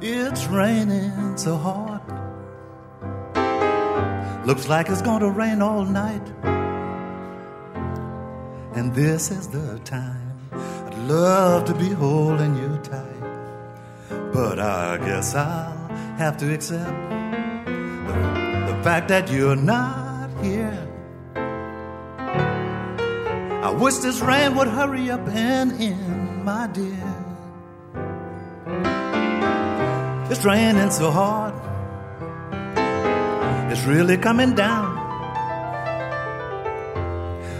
[0.00, 2.25] It's raining so hard.
[4.46, 6.22] Looks like it's gonna rain all night.
[8.76, 14.30] And this is the time I'd love to be holding you tight.
[14.32, 17.72] But I guess I'll have to accept the,
[18.68, 20.88] the fact that you're not here.
[23.64, 27.14] I wish this rain would hurry up and end, my dear.
[30.30, 31.65] It's raining so hard.
[33.76, 34.96] It's really coming down.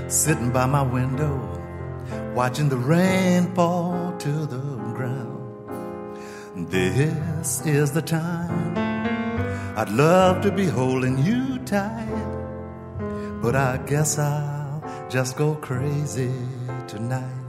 [0.09, 1.37] Sitting by my window,
[2.35, 4.65] watching the rain fall to the
[4.97, 6.71] ground.
[6.71, 8.79] This is the time
[9.77, 12.25] I'd love to be holding you tight,
[13.43, 16.33] but I guess I'll just go crazy
[16.89, 17.45] tonight.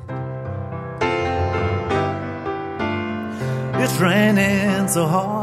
[3.82, 5.37] It's raining so hard.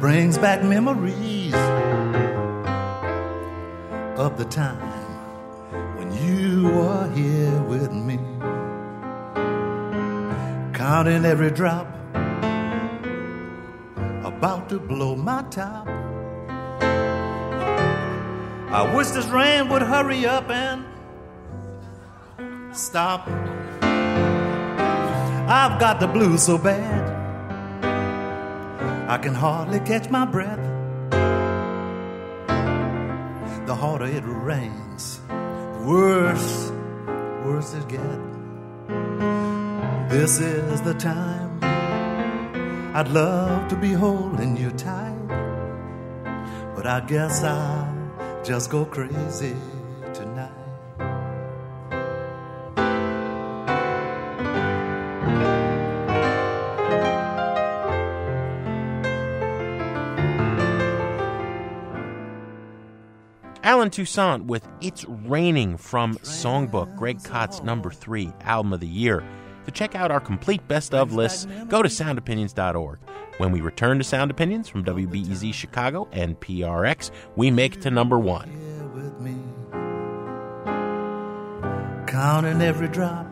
[0.00, 1.52] Brings back memories
[4.16, 4.80] of the time
[5.98, 8.18] when you were here with me.
[10.72, 11.86] Counting every drop,
[14.24, 15.86] about to blow my top.
[18.72, 20.82] I wish this rain would hurry up and
[22.74, 23.28] stop.
[25.46, 27.09] I've got the blues so bad,
[29.10, 30.64] I can hardly catch my breath.
[33.66, 36.70] The harder it rains, the worse,
[37.44, 38.04] worse it gets.
[40.12, 41.58] This is the time
[42.94, 45.26] I'd love to be holding you tight,
[46.76, 49.56] but I guess I'll just go crazy
[63.70, 69.22] Allen Toussaint with It's Raining from Songbook, Greg Kot's number three album of the year.
[69.64, 72.98] To check out our complete best of lists, go to soundopinions.org.
[73.36, 77.92] When we return to Sound Opinions from WBEZ Chicago and PRX, we make it to
[77.92, 78.50] number one.
[82.08, 83.28] Counting every drop,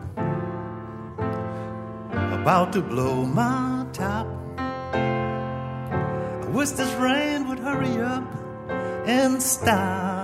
[2.31, 4.25] about to blow my top.
[4.57, 8.23] I wish this rain would hurry up
[9.05, 10.18] and stop.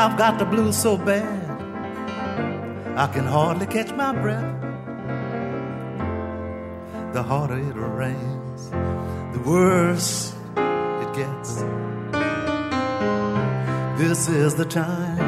[0.00, 1.50] I've got the blues so bad,
[2.96, 4.62] I can hardly catch my breath.
[7.12, 10.36] The harder it rains, the worse
[11.02, 11.64] it gets.
[14.00, 15.18] This is the time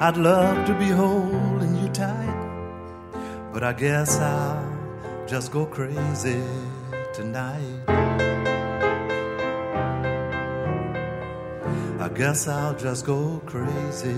[0.00, 3.10] I'd love to be holding you tight,
[3.52, 6.42] but I guess I'll just go crazy
[7.12, 8.03] tonight.
[12.14, 14.14] Guess I'll just go crazy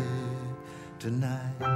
[0.99, 1.76] tonight.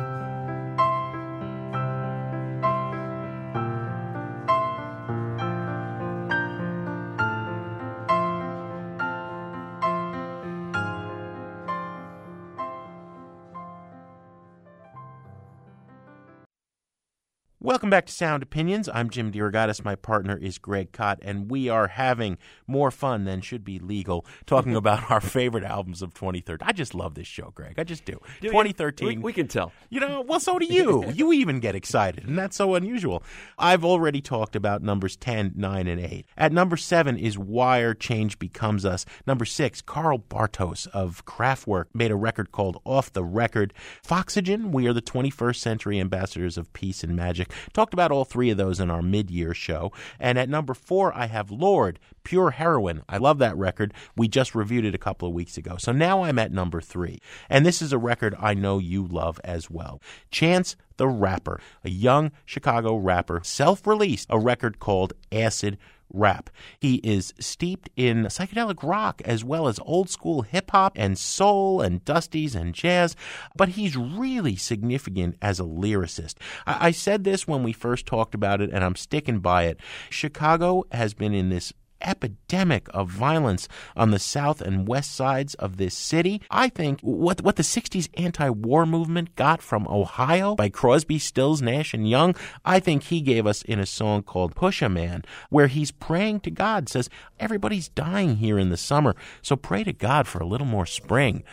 [17.91, 18.89] Welcome back to Sound Opinions.
[18.95, 19.85] I'm Jim DeRogatis.
[19.85, 22.39] My partner is Greg Kot, and we are having
[22.69, 26.65] more fun than should be legal talking about our favorite albums of 2013.
[26.65, 27.81] I just love this show, Greg.
[27.81, 28.21] I just do.
[28.41, 29.09] Do 2013.
[29.09, 29.73] We, we can tell.
[29.89, 31.05] You know, well, so do you.
[31.15, 33.25] you even get excited, and that's so unusual.
[33.59, 36.27] I've already talked about numbers 10, 9, and 8.
[36.37, 39.05] At number 7 is Wire Change Becomes Us.
[39.27, 43.75] Number 6, Karl Bartos of Kraftwerk made a record called Off the Record.
[44.05, 47.51] Foxygen, we are the 21st century ambassadors of peace and magic.
[47.81, 49.91] Talked about all three of those in our mid year show.
[50.19, 53.03] And at number 4, I have Lorde, Pure Heroin.
[53.09, 53.95] I love that record.
[54.15, 55.79] We just reviewed it a couple of weeks ago.
[55.79, 57.19] So now I'm at number 3.
[57.49, 60.03] And this is a record I know you love as well.
[60.31, 65.79] Chance the Rapper, a young Chicago rapper, self released a record called Acid
[66.13, 66.51] Rap.
[66.79, 71.81] He is steeped in psychedelic rock as well as old school hip hop and soul
[71.81, 73.17] and dusties and jazz,
[73.57, 76.35] but he's really significant as a lyricist.
[76.67, 79.81] I, I said this when we first talked about it, and I'm sticking by it.
[80.09, 81.73] Chicago has been in this
[82.03, 86.41] epidemic of violence on the south and west sides of this city.
[86.51, 91.95] I think what what the 60s anti-war movement got from Ohio by Crosby, Stills, Nash
[91.95, 92.35] and Young,
[92.65, 96.41] I think he gave us in a song called Push a Man where he's praying
[96.41, 100.47] to God says everybody's dying here in the summer, so pray to God for a
[100.47, 101.45] little more spring.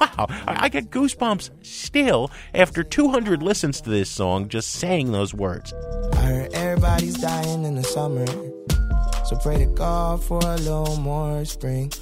[0.00, 5.72] Wow, I, get goosebumps still after 200 listens to this song just saying those words.
[6.12, 8.26] I heard everybody's dying in the summer.
[9.26, 11.92] So pray to God for a little more spring.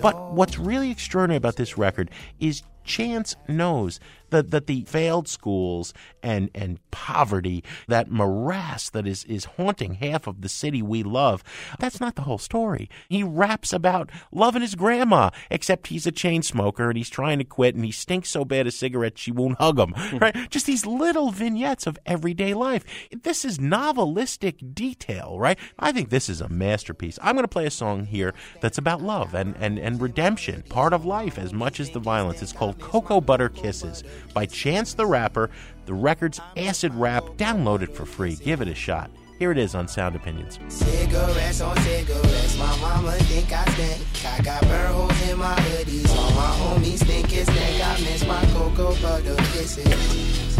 [0.00, 3.98] But what's really extraordinary about this record is Chance knows
[4.30, 10.26] that, that the failed schools and, and poverty, that morass that is, is haunting half
[10.26, 11.42] of the city we love,
[11.78, 12.88] that's not the whole story.
[13.08, 17.44] He raps about loving his grandma, except he's a chain smoker and he's trying to
[17.44, 19.94] quit and he stinks so bad a cigarette she won't hug him.
[19.96, 20.18] Hmm.
[20.18, 20.50] Right?
[20.50, 22.84] Just these little vignettes of everyday life.
[23.22, 25.58] This is novelistic detail, right?
[25.78, 27.18] I think this is a masterpiece.
[27.22, 30.92] I'm going to play a song here that's about love and, and, and redemption, part
[30.92, 32.42] of life as much as the violence.
[32.42, 34.02] It's called Cocoa Butter Kisses
[34.34, 35.50] by Chance the Rapper.
[35.86, 37.24] The record's acid rap.
[37.36, 38.36] Download it for free.
[38.36, 39.10] Give it a shot.
[39.40, 40.58] Here it is on Sound Opinions.
[40.68, 44.04] Cigarettes on cigarettes, my mama think I stink.
[44.26, 47.82] I got burn holes in my hoodies, all my homies think it's stank.
[47.82, 50.58] I miss my cocoa butter kisses.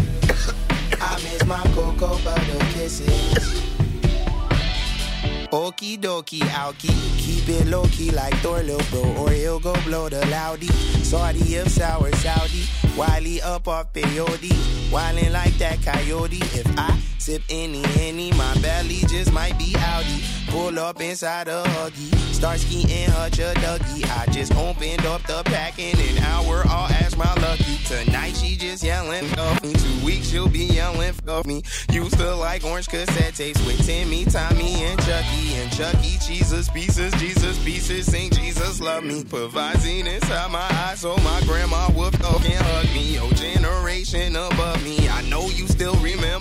[0.99, 3.61] I miss my cocoa butter kisses.
[5.51, 6.87] Okie dokie, alky.
[7.17, 10.67] Keep it low key like Thor, little bro, or he'll go blow the loudy.
[11.03, 12.63] Saudi if sour, Saudi.
[12.95, 14.53] Wiley up off peyote.
[14.91, 16.37] Wildin' like that coyote.
[16.37, 20.40] If I sip any, any, my belly just might be outy.
[20.51, 22.13] Pull up inside a huggy.
[22.33, 24.03] Start skiing hutch a dougie.
[24.19, 27.77] I just opened up the packing and now we're all ask my lucky.
[27.85, 29.73] Tonight she just yelling off me.
[29.73, 31.63] Two weeks she'll be yelling off me.
[31.91, 35.53] Used to like orange cassette tapes with Timmy, Tommy, and Chucky.
[35.53, 38.07] And Chucky, Jesus pieces, Jesus pieces.
[38.07, 39.23] Sing Jesus love me.
[39.23, 43.13] Put Visine inside my eyes so my grandma would and hug me.
[43.13, 45.07] Your generation above me.
[45.07, 46.40] I know you still remember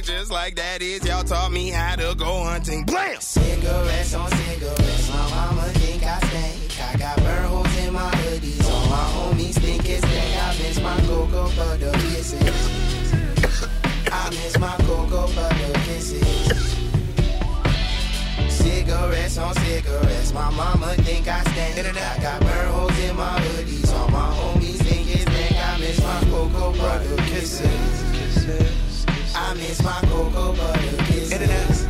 [0.00, 1.04] look just like that is.
[1.04, 2.84] Y'all taught me how to go hunting.
[2.84, 3.20] Blam!
[3.20, 5.10] Cigarettes on cigarettes.
[5.10, 6.80] My mama think I stink.
[6.80, 8.64] I got burn holes in my hoodies.
[8.70, 10.42] All my homies think it's stank.
[10.42, 12.42] I miss my cocoa butter kisses.
[14.12, 16.76] I miss my cocoa butter kisses.
[18.48, 20.32] Cigarettes on cigarettes.
[20.32, 21.96] My mama think I stank.
[21.96, 23.92] I got burn holes in my hoodies.
[23.94, 25.56] All my homies think it's stank.
[25.56, 27.89] I miss my cocoa butter kisses.
[29.42, 31.86] I miss my cocoa butter kisses.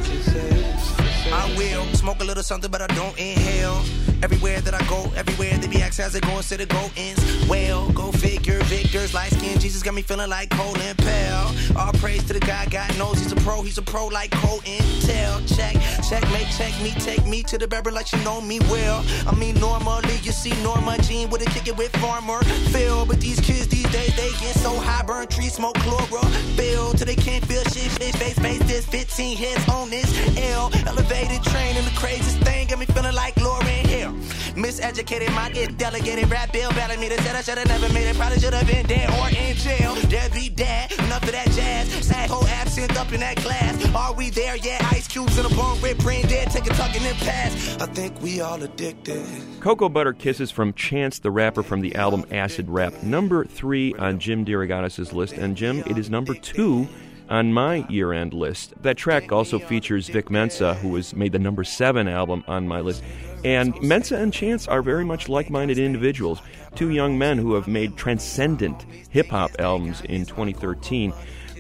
[1.32, 3.82] I will smoke a little something, but I don't inhale.
[4.23, 7.21] Everywhere that I go, everywhere they be asked how's it going, said it go ends.
[7.49, 9.59] Well, go figure, Victor's light skin.
[9.59, 11.55] Jesus got me feeling like Colin Pell.
[11.77, 14.61] All praise to the guy, God knows he's a pro, he's a pro like Cole
[14.61, 15.41] Intel.
[15.57, 15.77] Check,
[16.09, 19.05] checkmate, check me, take me to the barber like you know me well.
[19.27, 22.43] I mean, normally you see Norma Jean with a kick it with Farmer
[22.73, 26.93] Phil, but these kids these days they get so high, burn trees, smoke chloro chlorophyll
[26.93, 27.91] till they can't feel shit.
[27.93, 30.71] Face, face, face, this 15 hits on this L.
[30.87, 34.10] Elevated train and the craziest thing got me feeling like Lauryn Hill.
[34.55, 37.09] Miseducated, my get delegated, rap bill, belling me.
[37.09, 39.95] They said I should've never made it, probably should've been dead or in jail.
[40.09, 41.89] Dead be dead, enough of that jazz.
[42.05, 43.95] Sad whole absent up in that glass.
[43.95, 44.57] Are we there?
[44.57, 47.77] Yeah, ice cubes in a bone, red brain dead, take a tuck and then pass.
[47.81, 49.27] I think we all addicted.
[49.61, 54.19] Cocoa Butter Kisses from Chance the Rapper from the album Acid Rap, number three on
[54.19, 55.35] Jim DeRogatis' list.
[55.35, 56.89] And Jim, it is number two
[57.29, 58.75] on my year end list.
[58.83, 62.81] That track also features Vic Mensa, who has made the number seven album on my
[62.81, 63.03] list.
[63.45, 66.41] And Mensa and Chance are very much like minded individuals,
[66.74, 71.12] two young men who have made transcendent hip hop albums in 2013.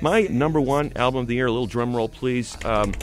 [0.02, 2.56] My number one album of the year, a little drum roll, please.
[2.64, 2.94] Um,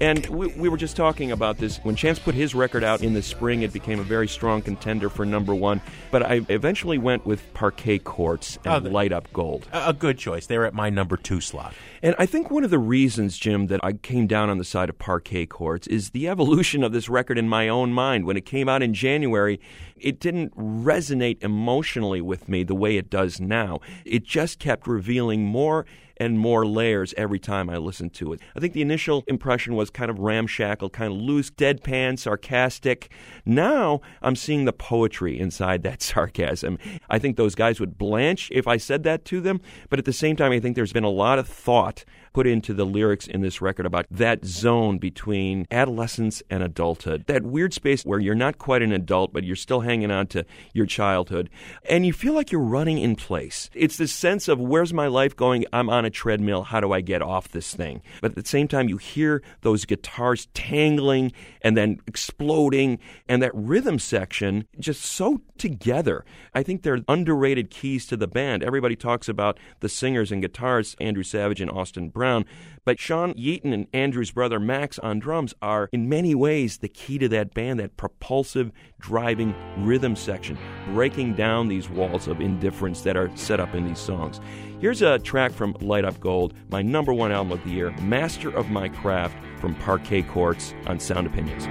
[0.00, 1.78] and we, we, were just talking about this.
[1.78, 5.10] When Chance put his record out in the spring, it became a very strong contender
[5.10, 5.82] for number one.
[6.10, 9.66] But I eventually went with Parquet Courts and Oh, Light Up Gold.
[9.72, 10.46] A a good choice.
[10.46, 11.74] They're at my number two slot.
[12.00, 14.88] And I think one of the reasons, Jim, that I came down on the side
[14.88, 18.24] of parquet courts is the evolution of this record in my own mind.
[18.24, 19.58] When it came out in January,
[19.96, 23.80] it didn't resonate emotionally with me the way it does now.
[24.04, 25.86] It just kept revealing more
[26.20, 28.40] and more layers every time I listened to it.
[28.56, 33.10] I think the initial impression was kind of ramshackle, kind of loose, deadpan, sarcastic.
[33.44, 36.78] Now I'm seeing the poetry inside that sarcasm.
[37.08, 39.60] I think those guys would blanch if I said that to them,
[39.90, 42.72] but at the same time, I think there's been a lot of thought put into
[42.72, 47.24] the lyrics in this record about that zone between adolescence and adulthood.
[47.26, 50.46] That weird space where you're not quite an adult, but you're still hanging on to
[50.72, 51.50] your childhood.
[51.88, 53.70] And you feel like you're running in place.
[53.74, 55.64] It's this sense of where's my life going?
[55.72, 56.64] I'm on a treadmill.
[56.64, 58.02] How do I get off this thing?
[58.20, 61.32] But at the same time, you hear those guitars tangling
[61.62, 62.98] and then exploding,
[63.28, 66.24] and that rhythm section just so together.
[66.54, 68.62] I think they're underrated keys to the band.
[68.64, 72.44] Everybody talks about the singers and guitars, Andrew Savage and Austin Brown,
[72.84, 77.18] but Sean Yeaton and Andrew's brother Max on drums are in many ways the key
[77.18, 79.54] to that band, that propulsive, driving
[79.84, 80.56] rhythm section,
[80.94, 84.40] breaking down these walls of indifference that are set up in these songs.
[84.80, 88.48] Here's a track from Light Up Gold, my number one album of the year, Master
[88.56, 91.66] of My Craft from Parquet Courts on Sound Opinions.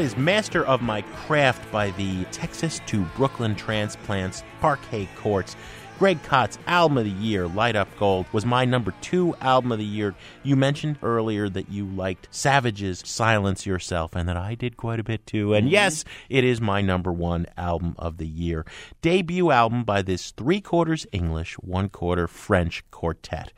[0.00, 5.56] That is Master of My Craft by the Texas to Brooklyn Transplants Parquet Courts.
[5.98, 9.78] Greg Kot's album of the year, Light Up Gold, was my number two album of
[9.78, 10.14] the year.
[10.42, 15.04] You mentioned earlier that you liked Savages' Silence Yourself, and that I did quite a
[15.04, 15.52] bit too.
[15.52, 15.74] And mm-hmm.
[15.74, 18.64] yes, it is my number one album of the year.
[19.02, 23.52] Debut album by this three quarters English, one quarter French quartet.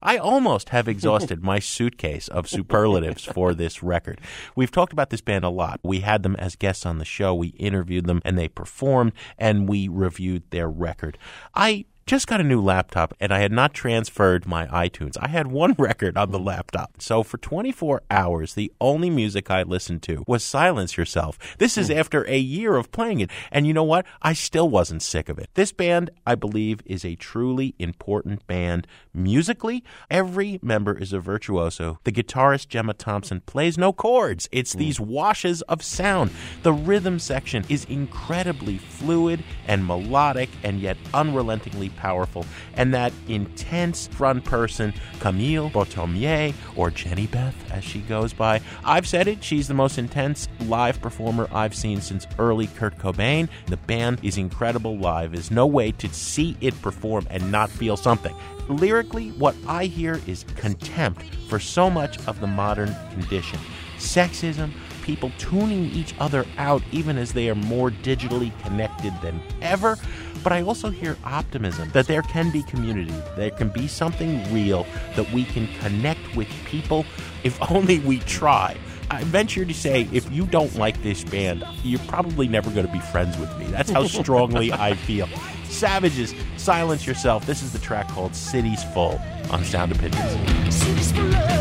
[0.00, 4.20] I almost have exhausted my suitcase of superlatives for this record.
[4.54, 5.80] We've talked about this band a lot.
[5.82, 9.68] We had them as guests on the show, we interviewed them, and they performed, and
[9.68, 11.18] we reviewed their record.
[11.52, 15.18] I just got a new laptop and I had not transferred my iTunes.
[15.20, 17.02] I had one record on the laptop.
[17.02, 21.38] So for 24 hours, the only music I listened to was Silence Yourself.
[21.58, 21.98] This is hmm.
[21.98, 23.30] after a year of playing it.
[23.52, 24.06] And you know what?
[24.22, 25.50] I still wasn't sick of it.
[25.52, 28.86] This band, I believe, is a truly important band
[29.18, 29.84] musically.
[30.10, 31.98] Every member is a virtuoso.
[32.04, 34.48] The guitarist Gemma Thompson plays no chords.
[34.52, 34.78] It's hmm.
[34.78, 36.30] these washes of sound.
[36.62, 42.46] The rhythm section is incredibly fluid and melodic and yet unrelentingly powerful.
[42.74, 49.06] And that intense front person, Camille Berthomier, or Jehnny Beth as she goes by, I've
[49.06, 53.48] said it, she's the most intense live performer I've seen since early Kurt Cobain.
[53.66, 55.32] The band is incredible live.
[55.32, 58.34] There's no way to see it perform and not feel something.
[58.68, 63.58] Lyrically, what I hear is contempt for so much of the modern condition
[63.98, 64.70] sexism,
[65.02, 69.96] people tuning each other out even as they are more digitally connected than ever.
[70.42, 74.86] But I also hear optimism that there can be community, there can be something real,
[75.16, 77.04] that we can connect with people
[77.42, 78.76] if only we try.
[79.10, 82.92] I venture to say, if you don't like this band, you're probably never going to
[82.92, 83.66] be friends with me.
[83.66, 85.28] That's how strongly I feel.
[85.70, 87.46] Savages, silence yourself.
[87.46, 91.57] This is the track called Cities Full on Sound Opinions.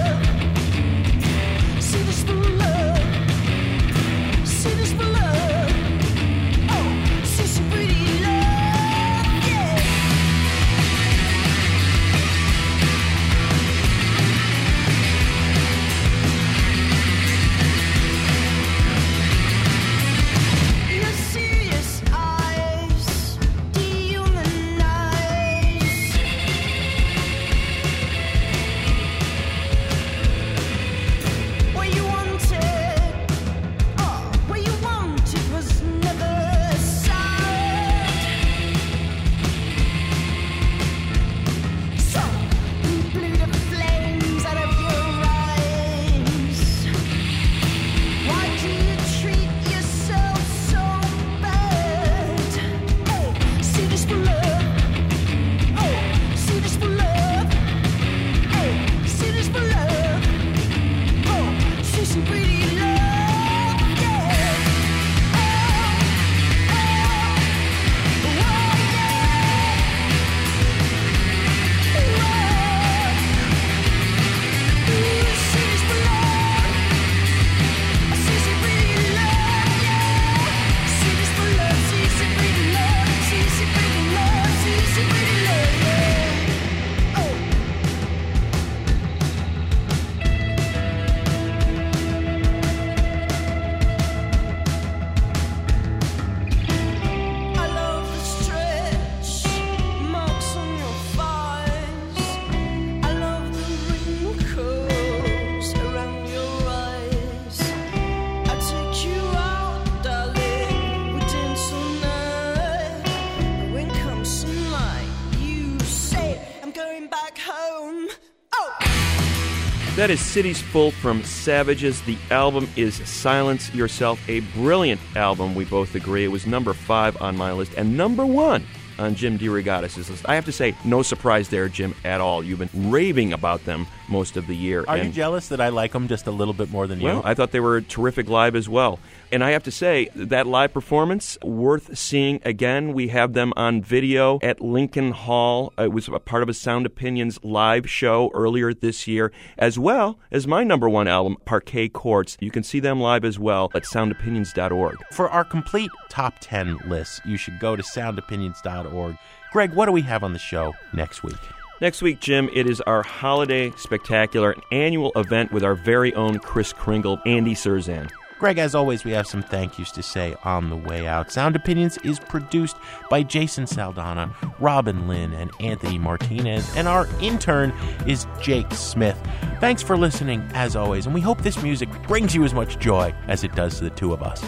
[120.08, 122.02] That is Cities Full from Savages.
[122.04, 126.24] The album is Silence Yourself, a brilliant album, we both agree.
[126.24, 128.66] It was number five on my list and number one
[128.98, 130.24] on Jim DeRogatis' list.
[130.26, 132.42] I have to say, no surprise there, Jim, at all.
[132.42, 134.84] You've been raving about them most of the year.
[134.88, 137.06] Are and you jealous that I like them just a little bit more than you?
[137.06, 139.00] Well, I thought they were terrific live as well.
[139.32, 142.94] And I have to say, that live performance, worth seeing again.
[142.94, 145.74] We have them on video at Lincoln Hall.
[145.78, 150.18] It was a part of a Sound Opinions live show earlier this year, as well
[150.32, 152.38] as my number one album, Parquet Courts.
[152.40, 154.98] You can see them live as well at soundopinions.org.
[155.12, 159.18] For our complete top 10 lists, you should go to soundopinions.org.
[159.52, 161.36] Greg, what do we have on the show next week?
[161.80, 166.40] Next week, Jim, it is our holiday spectacular, an annual event with our very own
[166.40, 168.10] Kris Kringle, Andy Cirzan.
[168.40, 171.32] Greg, as always, we have some thank yous to say on the way out.
[171.32, 172.78] Sound Opinions is produced
[173.12, 177.72] by Jason Saldana, Robin Lynn, and Anthony Martinez, and our intern
[178.08, 179.20] is Jake Smith.
[179.60, 183.14] Thanks for listening, as always, and we hope this music brings you as much joy
[183.28, 184.44] as it does to the two of us.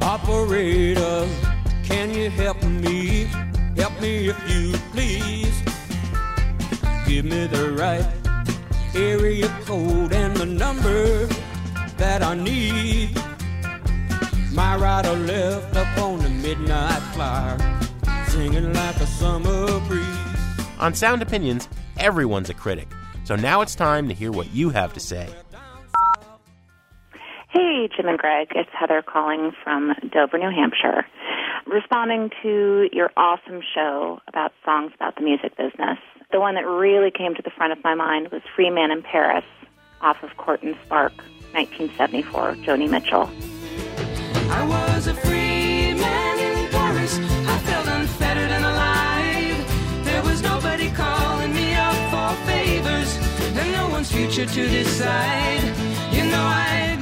[0.00, 1.28] Operator,
[1.84, 2.44] can you help?
[2.44, 2.53] Help
[4.04, 5.56] me if you please.
[7.06, 8.06] Give me the right
[8.94, 11.26] area code and the number
[11.96, 13.14] that I need.
[14.52, 17.56] My left up on the midnight flyer,
[18.28, 20.06] singing like a summer breeze.
[20.78, 22.88] On Sound Opinions, everyone's a critic.
[23.24, 25.28] So now it's time to hear what you have to say.
[27.54, 28.48] Hey, Jim and Greg.
[28.56, 31.06] It's Heather calling from Dover, New Hampshire.
[31.66, 35.98] responding to your awesome show about songs about the music business.
[36.32, 39.02] The one that really came to the front of my mind was Free Man in
[39.02, 39.44] Paris
[40.00, 41.12] off of Court and Spark,
[41.52, 43.30] 1974, Joni Mitchell.
[44.50, 47.18] I was a free man in Paris.
[47.20, 50.04] I felt unfettered and alive.
[50.04, 53.16] There was nobody calling me up for favors,
[53.56, 55.62] and no one's future to decide.
[56.12, 56.93] You know I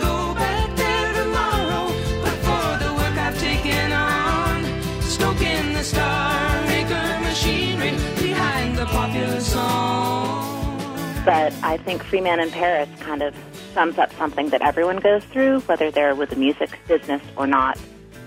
[11.25, 13.33] But I think Free Man in Paris kind of
[13.75, 17.79] sums up something that everyone goes through, whether they're with the music business or not.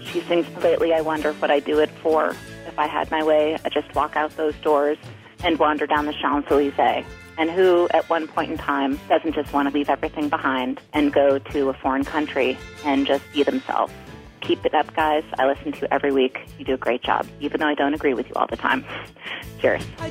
[0.02, 2.30] She sings lately, I wonder what I'd do it for.
[2.68, 4.98] If I had my way, I'd just walk out those doors
[5.44, 7.06] and wander down the Champs Elysees.
[7.38, 11.12] And who, at one point in time, doesn't just want to leave everything behind and
[11.12, 13.92] go to a foreign country and just be themselves?
[14.40, 15.24] Keep it up, guys.
[15.38, 16.48] I listen to you every week.
[16.58, 18.86] You do a great job, even though I don't agree with you all the time.
[19.60, 19.84] Cheers.
[20.00, 20.10] I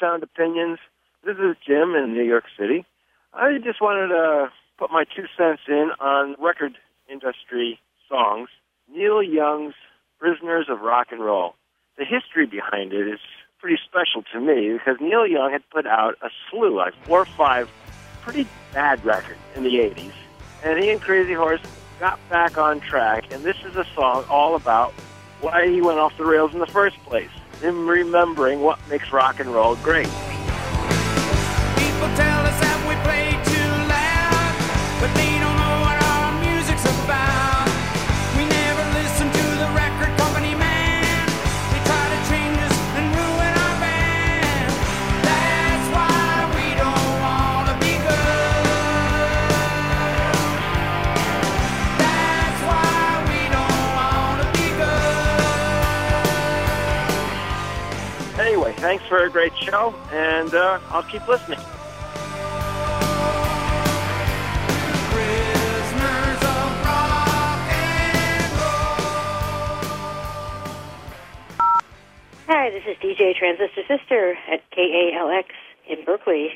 [0.00, 0.78] Sound Opinions.
[1.24, 2.84] This is Jim in New York City.
[3.32, 6.76] I just wanted to put my two cents in on record
[7.10, 8.48] industry songs.
[8.92, 9.74] Neil Young's
[10.18, 11.54] Prisoners of Rock and Roll.
[11.98, 13.20] The history behind it is
[13.58, 17.26] pretty special to me because Neil Young had put out a slew, like four or
[17.26, 17.68] five
[18.22, 20.12] pretty bad records in the 80s.
[20.64, 21.60] And he and Crazy Horse
[21.98, 24.92] got back on track, and this is a song all about
[25.40, 27.30] why he went off the rails in the first place.
[27.60, 30.06] Him remembering what makes rock and roll great.
[58.78, 61.58] Thanks for a great show, and uh, I'll keep listening.
[72.46, 75.46] Hi, this is DJ Transistor Sister at KALX
[75.88, 76.50] in Berkeley.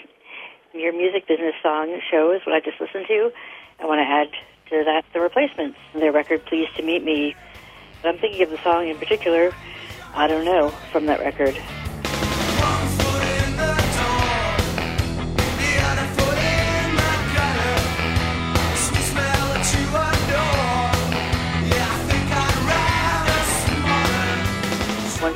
[0.72, 3.32] Your music business song show is what I just listened to.
[3.80, 4.30] I want to add
[4.70, 7.34] to that the replacements, their record Pleased to Meet Me.
[8.00, 9.52] But I'm thinking of the song in particular,
[10.14, 11.60] I don't know, from that record.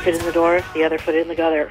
[0.07, 1.69] Foot in the door, the other foot in the gutter.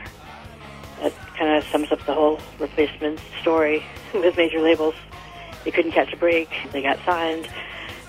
[1.01, 3.81] That kind of sums up the whole replacement story
[4.13, 4.93] with major labels.
[5.63, 6.49] They couldn't catch a break.
[6.73, 7.47] They got signed.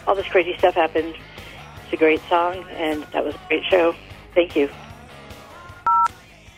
[0.05, 1.15] All this crazy stuff happened.
[1.85, 3.95] It's a great song, and that was a great show.
[4.35, 4.69] Thank you.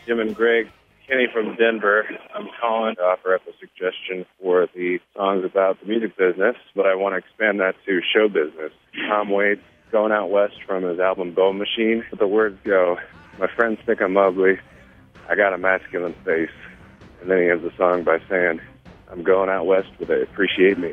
[0.07, 0.71] Jim and Greg,
[1.07, 2.09] Kenny from Denver.
[2.35, 6.87] I'm calling to offer up a suggestion for the songs about the music business, but
[6.87, 8.73] I want to expand that to show business.
[9.11, 9.61] Tom Waits
[9.93, 12.03] going out west from his album Bone Machine.
[12.19, 12.97] The words go,
[13.39, 14.59] My friends think I'm ugly.
[15.28, 16.51] I got a masculine face.
[17.20, 18.61] And then he ends the song by saying,
[19.11, 20.93] I'm going out west they appreciate me.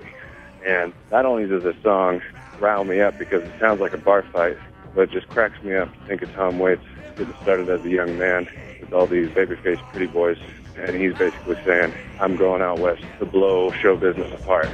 [0.65, 2.21] And not only does this song
[2.59, 4.57] rile me up because it sounds like a bar fight,
[4.93, 6.83] but it just cracks me up to think of Tom Waits
[7.17, 8.47] getting started as a young man
[8.79, 10.37] with all these baby-faced pretty boys.
[10.77, 14.69] And he's basically saying, I'm going out west to blow show business apart.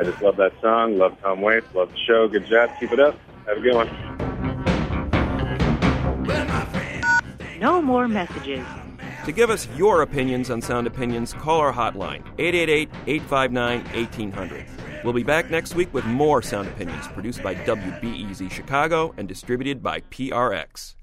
[0.00, 2.26] I just love that song, love Tom Waits, love the show.
[2.26, 2.70] Good job.
[2.80, 3.14] Keep it up.
[3.46, 3.90] Have a good one.
[7.60, 8.64] No more messages.
[9.26, 15.04] To give us your opinions on Sound Opinions, call our hotline, 888-859-1800.
[15.04, 19.82] We'll be back next week with more Sound Opinions, produced by WBEZ Chicago and distributed
[19.82, 20.94] by PRX.